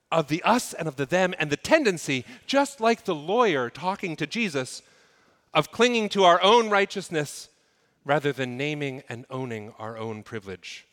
[0.09, 4.15] Of the us and of the them, and the tendency, just like the lawyer talking
[4.15, 4.81] to Jesus,
[5.53, 7.49] of clinging to our own righteousness
[8.05, 10.87] rather than naming and owning our own privilege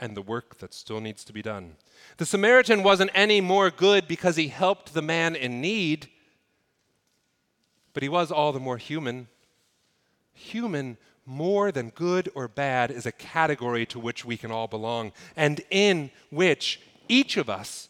[0.00, 1.76] and the work that still needs to be done.
[2.18, 6.08] The Samaritan wasn't any more good because he helped the man in need,
[7.92, 9.28] but he was all the more human.
[10.32, 15.12] Human more than good or bad is a category to which we can all belong,
[15.36, 17.88] and in which each of us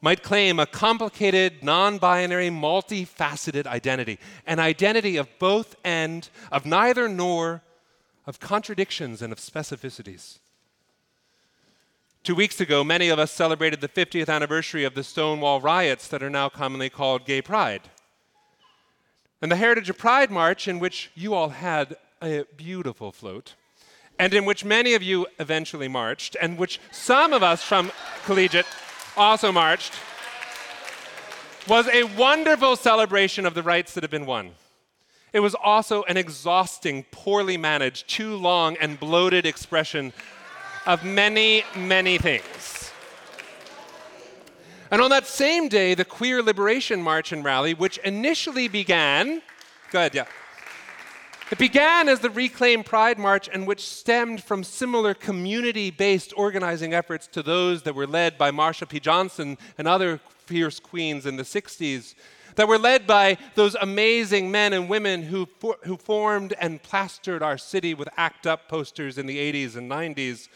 [0.00, 7.08] might claim a complicated, non binary, multifaceted identity an identity of both and, of neither
[7.08, 7.62] nor,
[8.26, 10.38] of contradictions and of specificities.
[12.26, 16.24] Two weeks ago, many of us celebrated the 50th anniversary of the Stonewall riots that
[16.24, 17.82] are now commonly called Gay Pride.
[19.40, 23.54] And the Heritage of Pride March, in which you all had a beautiful float,
[24.18, 27.92] and in which many of you eventually marched, and which some of us from
[28.24, 28.66] Collegiate
[29.16, 29.92] also marched,
[31.68, 34.50] was a wonderful celebration of the rights that have been won.
[35.32, 40.12] It was also an exhausting, poorly managed, too long, and bloated expression
[40.86, 42.90] of many, many things.
[44.90, 49.42] And on that same day, the Queer Liberation March and Rally, which initially began,
[49.90, 50.26] go ahead, yeah.
[51.50, 56.92] It began as the Reclaim Pride March and which stemmed from similar community based organizing
[56.92, 58.98] efforts to those that were led by Marsha P.
[58.98, 62.14] Johnson and other fierce queens in the 60s,
[62.56, 67.42] that were led by those amazing men and women who, for, who formed and plastered
[67.42, 70.48] our city with ACT UP posters in the 80s and 90s,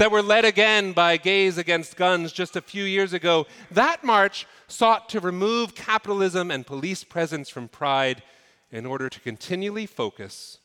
[0.00, 3.46] that were led again by Gays Against Guns just a few years ago.
[3.70, 8.22] That march sought to remove capitalism and police presence from pride
[8.70, 10.56] in order to continually focus,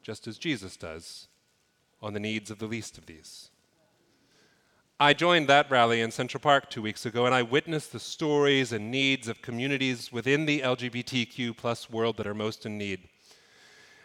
[0.00, 1.28] just as Jesus does,
[2.00, 3.50] on the needs of the least of these.
[4.98, 8.72] I joined that rally in Central Park two weeks ago, and I witnessed the stories
[8.72, 13.06] and needs of communities within the LGBTQ plus world that are most in need.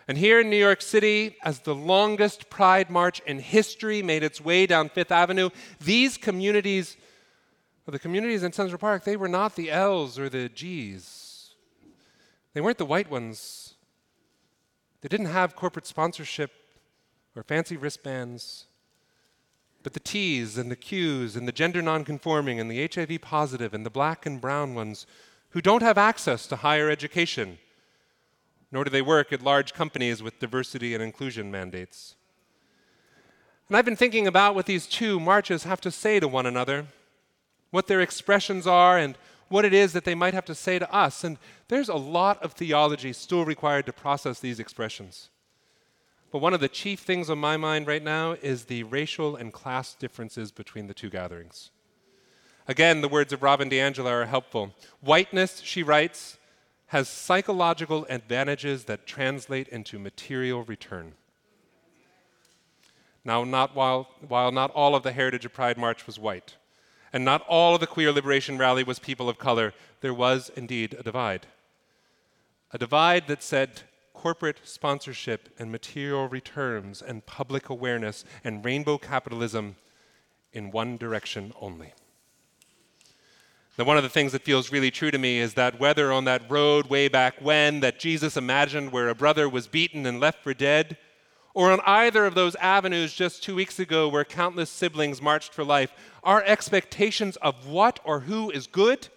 [0.07, 4.41] And here in New York City, as the longest Pride March in history made its
[4.41, 5.49] way down Fifth Avenue,
[5.79, 6.97] these communities,
[7.87, 11.55] the communities in Central Park, they were not the L's or the G's.
[12.53, 13.75] They weren't the white ones.
[15.01, 16.51] They didn't have corporate sponsorship
[17.35, 18.65] or fancy wristbands.
[19.83, 23.85] But the T's and the Q's and the gender nonconforming and the HIV positive and
[23.85, 25.05] the black and brown ones
[25.49, 27.59] who don't have access to higher education,
[28.73, 32.15] nor do they work at large companies with diversity and inclusion mandates.
[33.67, 36.87] And I've been thinking about what these two marches have to say to one another,
[37.69, 39.15] what their expressions are, and
[39.47, 41.23] what it is that they might have to say to us.
[41.23, 45.29] And there's a lot of theology still required to process these expressions.
[46.31, 49.53] But one of the chief things on my mind right now is the racial and
[49.53, 51.69] class differences between the two gatherings.
[52.67, 54.73] Again, the words of Robin DiAngelo are helpful.
[54.99, 56.39] Whiteness, she writes,
[56.93, 61.13] has psychological advantages that translate into material return.
[63.25, 66.55] Now, not while, while not all of the Heritage of Pride March was white,
[67.11, 70.93] and not all of the queer liberation rally was people of color, there was indeed
[70.93, 71.47] a divide.
[72.71, 73.81] A divide that said
[74.13, 79.77] corporate sponsorship and material returns and public awareness and rainbow capitalism
[80.51, 81.93] in one direction only.
[83.77, 86.25] Now, one of the things that feels really true to me is that whether on
[86.25, 90.43] that road way back when that Jesus imagined where a brother was beaten and left
[90.43, 90.95] for dead,
[91.55, 95.63] or on either of those avenues just two weeks ago where countless siblings marched for
[95.63, 95.91] life,
[96.23, 99.07] our expectations of what or who is good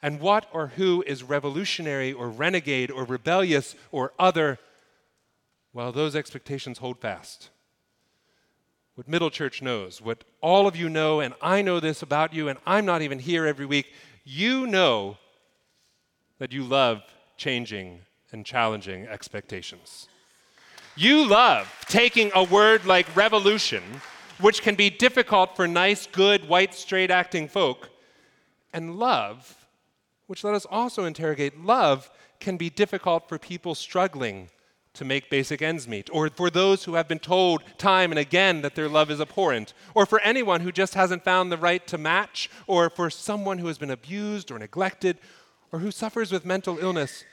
[0.00, 4.58] and what or who is revolutionary or renegade or rebellious or other,
[5.72, 7.50] well, those expectations hold fast.
[8.94, 12.48] What Middle Church knows, what all of you know, and I know this about you,
[12.48, 13.92] and I'm not even here every week,
[14.24, 15.16] you know
[16.38, 17.02] that you love
[17.36, 20.08] changing and challenging expectations.
[20.96, 23.82] You love taking a word like revolution,
[24.40, 27.90] which can be difficult for nice, good, white, straight acting folk,
[28.72, 29.66] and love,
[30.28, 34.50] which let us also interrogate love, can be difficult for people struggling
[34.94, 38.62] to make basic ends meet, or for those who have been told time and again
[38.62, 41.98] that their love is abhorrent, or for anyone who just hasn't found the right to
[41.98, 45.18] match, or for someone who has been abused or neglected,
[45.72, 47.24] or who suffers with mental illness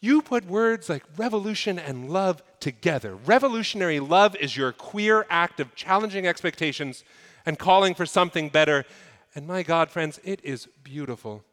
[0.00, 3.16] You put words like revolution and love together.
[3.16, 7.02] Revolutionary love is your queer act of challenging expectations
[7.46, 8.84] and calling for something better.
[9.34, 11.44] And my God, friends, it is beautiful.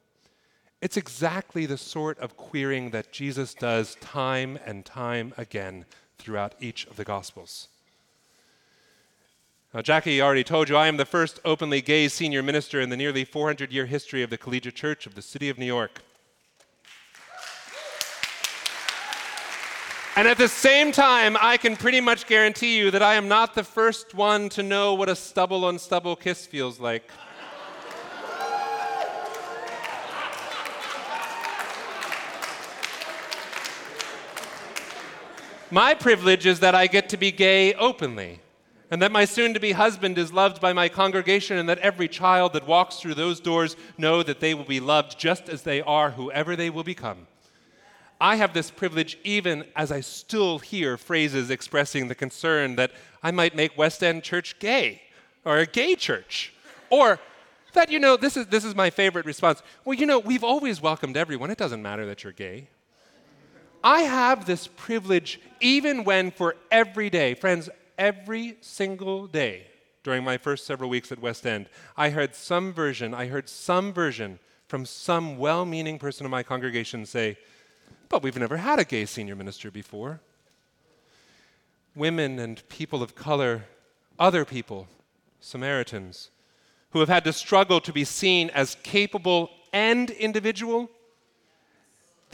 [0.84, 5.86] It's exactly the sort of queering that Jesus does time and time again
[6.18, 7.70] throughout each of the Gospels.
[9.74, 12.98] Now, Jacqui already told you I am the first openly gay senior minister in the
[12.98, 16.02] nearly 400 year history of the Collegiate Church of the City of New York.
[20.18, 23.56] And at the same time, I can pretty much guarantee you that I am not
[23.56, 27.10] the first one to know what a stubble on stubble kiss feels like.
[35.74, 38.42] My privilege is that I get to be gay openly,
[38.92, 42.08] and that my soon to be husband is loved by my congregation, and that every
[42.08, 45.82] child that walks through those doors know that they will be loved just as they
[45.82, 47.26] are, whoever they will become.
[48.22, 52.92] I have this privilege even as I still hear phrases expressing the concern that
[53.24, 55.02] I might make West End Church gay
[55.44, 56.54] or a gay church.
[56.92, 57.20] Or
[57.74, 59.64] that, you know, this is, this is my favorite response.
[59.86, 61.50] Well, you know, we've always welcomed everyone.
[61.50, 62.68] It doesn't matter that you're gay.
[63.84, 69.68] I have this privilege even when for every day, friends, every single day
[70.04, 71.68] during my first several weeks at West End,
[71.98, 76.44] I heard some version, I heard some version from some well meaning person in my
[76.44, 77.38] congregation say,
[78.10, 80.22] But we've never had a gay senior minister before.
[81.96, 83.66] Women and people of color,
[84.18, 84.88] other people,
[85.40, 86.32] Samaritans,
[86.92, 90.90] who have had to struggle to be seen as capable and individual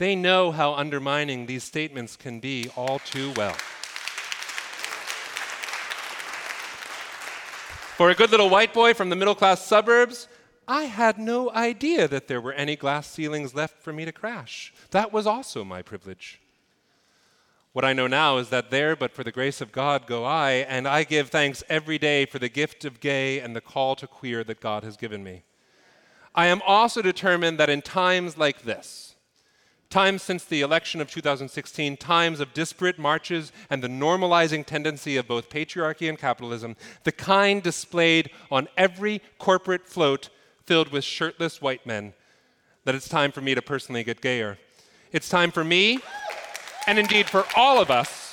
[0.00, 3.52] they know how undermining these statements can be all too well.
[7.98, 10.26] For a good little white boy from the middle class suburbs,
[10.66, 14.72] I had no idea that there were any glass ceilings left for me to crash.
[14.90, 16.40] That was also my privilege.
[17.74, 20.64] What I know now is that there, but for the grace of God, go I,
[20.66, 24.06] and I give thanks every day for the gift of gay and the call to
[24.06, 25.42] queer that God has given me.
[26.34, 29.09] I am also determined that in times like this,
[29.90, 35.26] Times since the election of 2016, times of disparate marches and the normalizing tendency of
[35.26, 40.28] both patriarchy and capitalism, the kind displayed on every corporate float
[40.64, 42.14] filled with shirtless white men,
[42.84, 44.58] that it's time for me to personally get gayer.
[45.10, 45.98] It's time for me,
[46.86, 48.32] and indeed for all of us,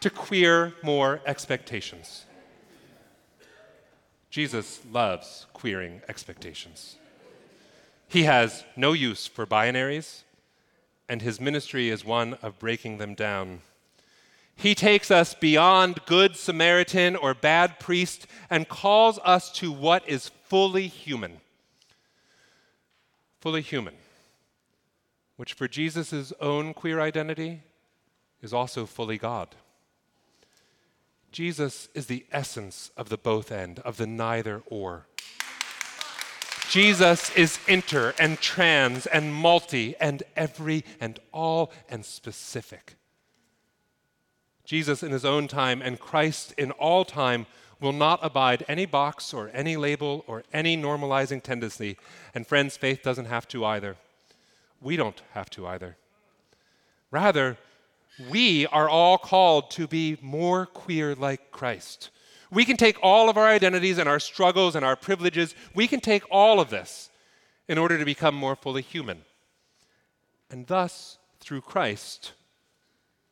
[0.00, 2.24] to queer more expectations.
[4.30, 6.96] Jesus loves queering expectations.
[8.08, 10.23] He has no use for binaries
[11.08, 13.60] and his ministry is one of breaking them down.
[14.56, 20.30] He takes us beyond good Samaritan or bad priest and calls us to what is
[20.44, 21.40] fully human.
[23.40, 23.94] Fully human,
[25.36, 27.62] which for Jesus' own queer identity
[28.40, 29.54] is also fully God.
[31.32, 35.06] Jesus is the essence of the both end, of the neither or.
[36.74, 42.96] Jesus is inter and trans and multi and every and all and specific.
[44.64, 47.46] Jesus in his own time and Christ in all time
[47.80, 51.96] will not abide any box or any label or any normalizing tendency.
[52.34, 53.94] And friends, faith doesn't have to either.
[54.80, 55.96] We don't have to either.
[57.12, 57.56] Rather,
[58.28, 62.10] we are all called to be more queer like Christ.
[62.54, 66.00] We can take all of our identities and our struggles and our privileges, we can
[66.00, 67.10] take all of this
[67.66, 69.22] in order to become more fully human.
[70.50, 72.32] And thus, through Christ,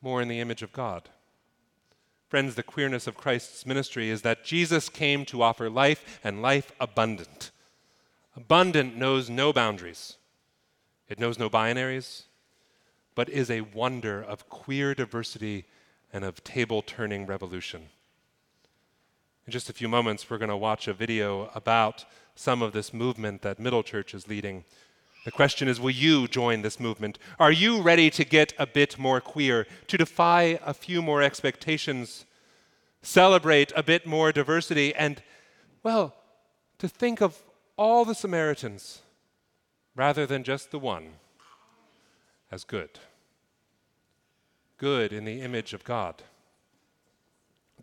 [0.00, 1.08] more in the image of God.
[2.28, 6.72] Friends, the queerness of Christ's ministry is that Jesus came to offer life and life
[6.80, 7.50] abundant.
[8.34, 10.16] Abundant knows no boundaries,
[11.08, 12.22] it knows no binaries,
[13.14, 15.66] but is a wonder of queer diversity
[16.12, 17.90] and of table turning revolution.
[19.46, 22.04] In just a few moments, we're going to watch a video about
[22.36, 24.64] some of this movement that Middle Church is leading.
[25.24, 27.18] The question is Will you join this movement?
[27.40, 32.24] Are you ready to get a bit more queer, to defy a few more expectations,
[33.02, 35.20] celebrate a bit more diversity, and,
[35.82, 36.14] well,
[36.78, 37.42] to think of
[37.76, 39.02] all the Samaritans
[39.96, 41.14] rather than just the one
[42.52, 43.00] as good?
[44.78, 46.22] Good in the image of God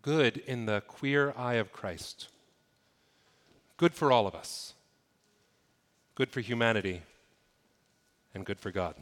[0.02, 2.28] good in the queer eye of Christ.
[3.76, 4.74] Good for all of us,
[6.14, 7.02] good for humanity,
[8.34, 8.94] and good for God.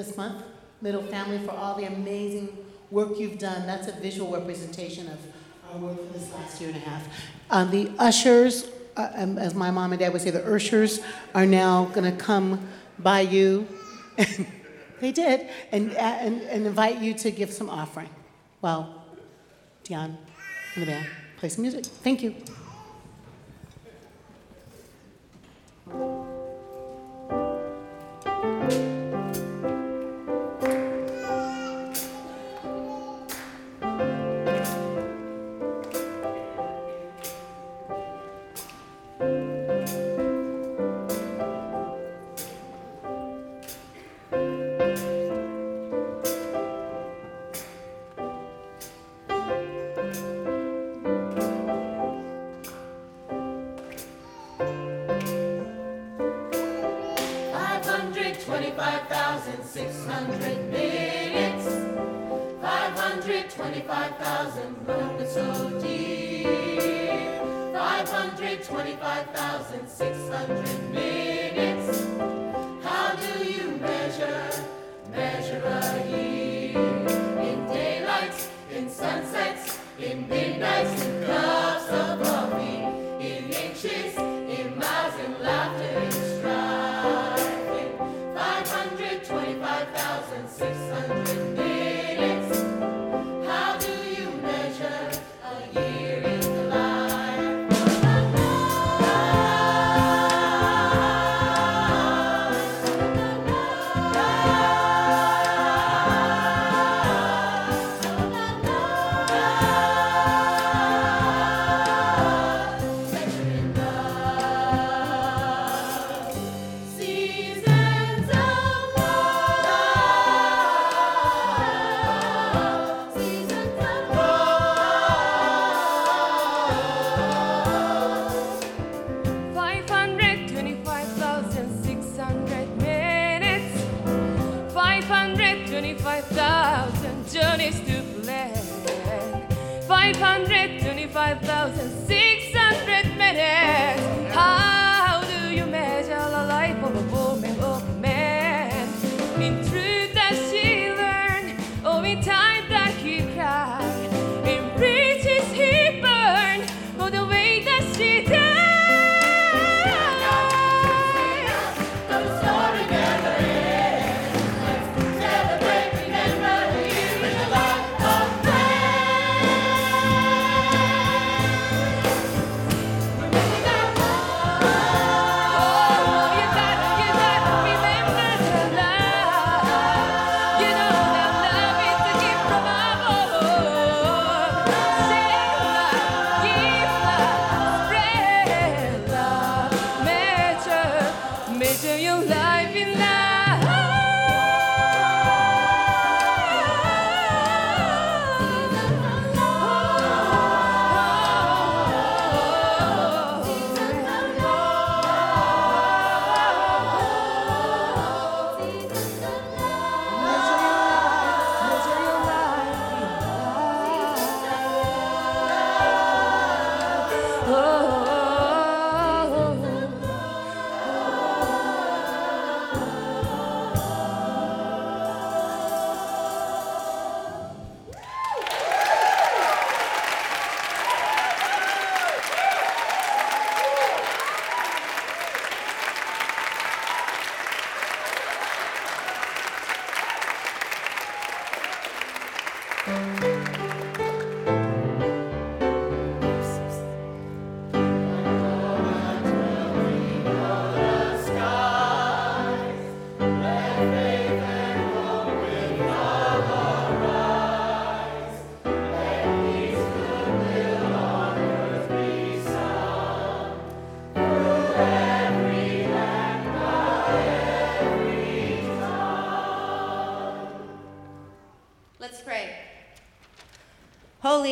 [0.00, 0.42] this month,
[0.80, 2.56] Little Family, for all the amazing
[2.90, 3.66] work you've done.
[3.66, 5.18] That's a visual representation of
[5.70, 7.06] our work for this last year and a half.
[7.50, 11.00] Um, the ushers, uh, um, as my mom and dad would say, the ushers
[11.34, 12.66] are now going to come
[12.98, 13.68] by you.
[15.00, 18.08] they did, and, uh, and, and invite you to give some offering.
[18.62, 19.04] Well,
[19.84, 20.16] Dion
[20.76, 21.84] and the band play some music.
[21.84, 22.34] Thank you.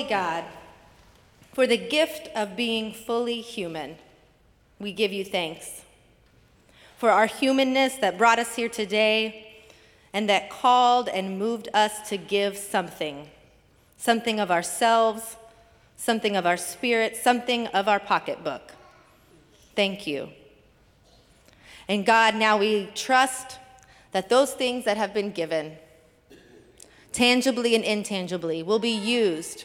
[0.09, 0.45] God,
[1.53, 3.97] for the gift of being fully human,
[4.79, 5.83] we give you thanks.
[6.97, 9.63] For our humanness that brought us here today
[10.13, 13.29] and that called and moved us to give something
[13.99, 15.37] something of ourselves,
[15.97, 18.73] something of our spirit, something of our pocketbook.
[19.75, 20.31] Thank you.
[21.89, 23.59] And God, now we trust
[24.13, 25.77] that those things that have been given,
[27.13, 29.65] tangibly and intangibly, will be used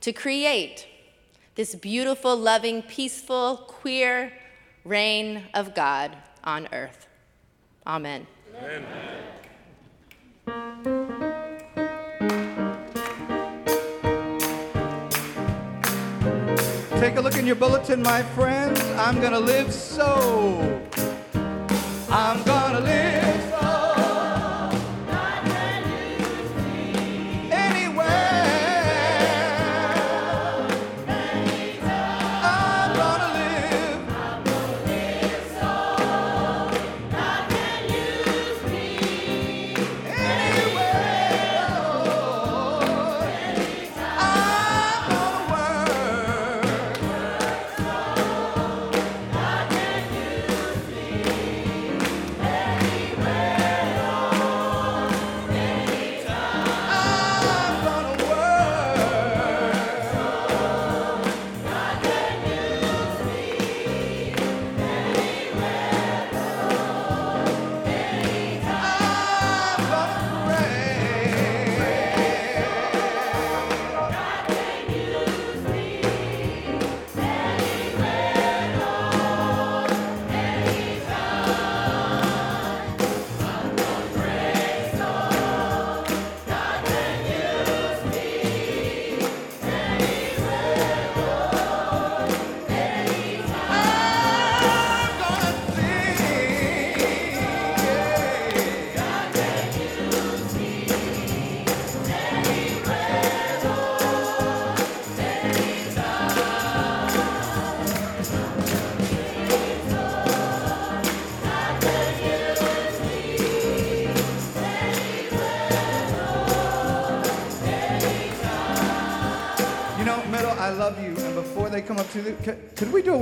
[0.00, 0.86] to create
[1.54, 4.32] this beautiful, loving, peaceful, queer
[4.84, 7.06] reign of God on earth.
[7.86, 8.26] Amen.
[16.98, 18.80] Take a look in your bulletin, my friends.
[18.98, 20.80] I'm gonna live so.
[22.10, 23.79] I'm gonna live so.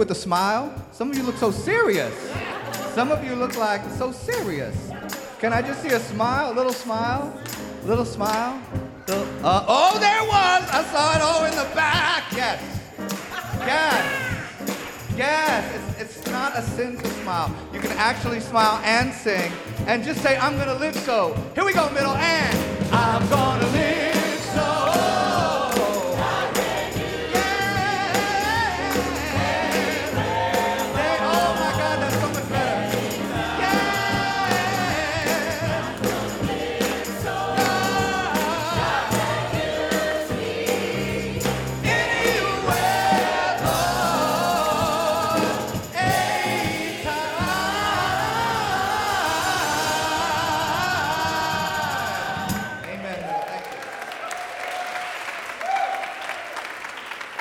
[0.09, 0.73] with a smile.
[0.93, 2.15] Some of you look so serious.
[2.95, 4.75] Some of you look like so serious.
[5.39, 7.39] Can I just see a smile, a little smile,
[7.85, 8.59] a little smile?
[9.07, 10.63] Uh, oh, there was.
[10.71, 12.25] I saw it all in the back.
[12.33, 12.63] Yes.
[13.59, 14.49] Yes.
[15.15, 15.99] Yes.
[16.01, 17.55] It's, it's not a sin to smile.
[17.75, 19.53] You can actually smile and sing
[19.87, 21.37] and just say, I'm going to live so.
[21.55, 23.88] Here we go, middle and I'm going to live.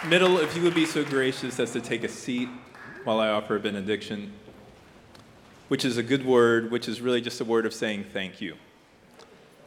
[0.09, 2.47] Middle, if you would be so gracious as to take a seat
[3.03, 4.31] while I offer a benediction,
[5.67, 8.55] which is a good word, which is really just a word of saying thank you.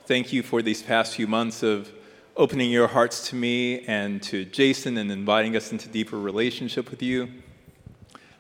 [0.07, 1.93] Thank you for these past few months of
[2.39, 7.03] opening your hearts to me and to Jason and inviting us into deeper relationship with
[7.03, 7.29] you.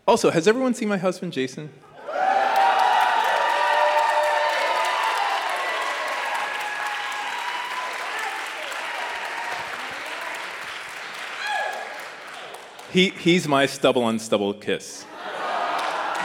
[0.08, 1.68] Also, has everyone seen my husband, Jason?
[12.92, 15.04] He, he's my stubble on stubble kiss.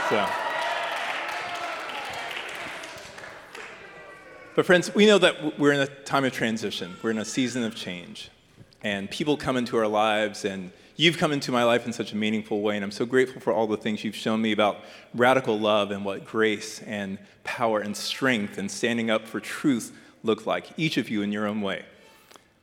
[0.08, 0.26] So.
[4.56, 6.96] But, friends, we know that we're in a time of transition.
[7.02, 8.30] We're in a season of change.
[8.82, 12.16] And people come into our lives, and you've come into my life in such a
[12.16, 12.74] meaningful way.
[12.74, 14.78] And I'm so grateful for all the things you've shown me about
[15.14, 20.46] radical love and what grace and power and strength and standing up for truth look
[20.46, 21.84] like, each of you in your own way.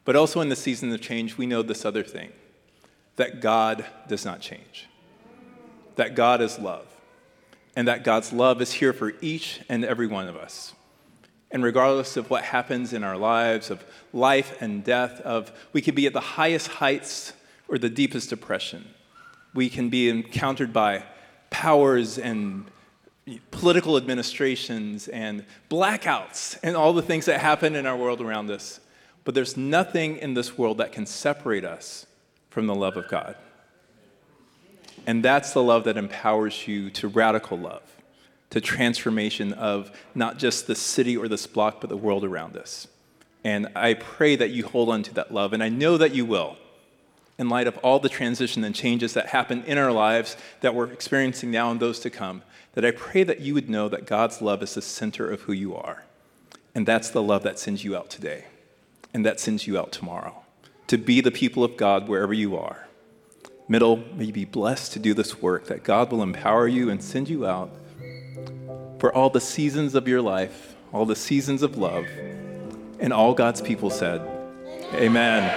[0.03, 2.33] But also in the season of change, we know this other thing
[3.15, 4.87] that God does not change,
[5.95, 6.87] that God is love,
[7.75, 10.73] and that God's love is here for each and every one of us.
[11.51, 15.93] And regardless of what happens in our lives, of life and death, of we could
[15.93, 17.33] be at the highest heights
[17.67, 18.87] or the deepest depression,
[19.53, 21.03] we can be encountered by
[21.51, 22.65] powers and
[23.51, 28.79] political administrations and blackouts and all the things that happen in our world around us.
[29.23, 32.07] But there's nothing in this world that can separate us
[32.53, 33.35] from the love of God.
[35.07, 37.81] And that's the love that empowers you to radical love,
[38.51, 42.87] to transformation of not just the city or this block, but the world around us.
[43.43, 46.25] And I pray that you hold on to that love, and I know that you
[46.25, 46.57] will,
[47.39, 50.91] in light of all the transition and changes that happen in our lives that we're
[50.91, 52.43] experiencing now and those to come.
[52.73, 55.53] That I pray that you would know that God's love is the center of who
[55.53, 56.05] you are.
[56.75, 58.45] And that's the love that sends you out today,
[59.11, 60.42] and that sends you out tomorrow
[60.87, 62.87] to be the people of God wherever you are.
[63.67, 67.01] Middle, may you be blessed to do this work, that God will empower you and
[67.01, 67.71] send you out
[68.99, 72.05] for all the seasons of your life, all the seasons of love.
[72.99, 74.21] And all God's people said,
[74.93, 75.49] Amen.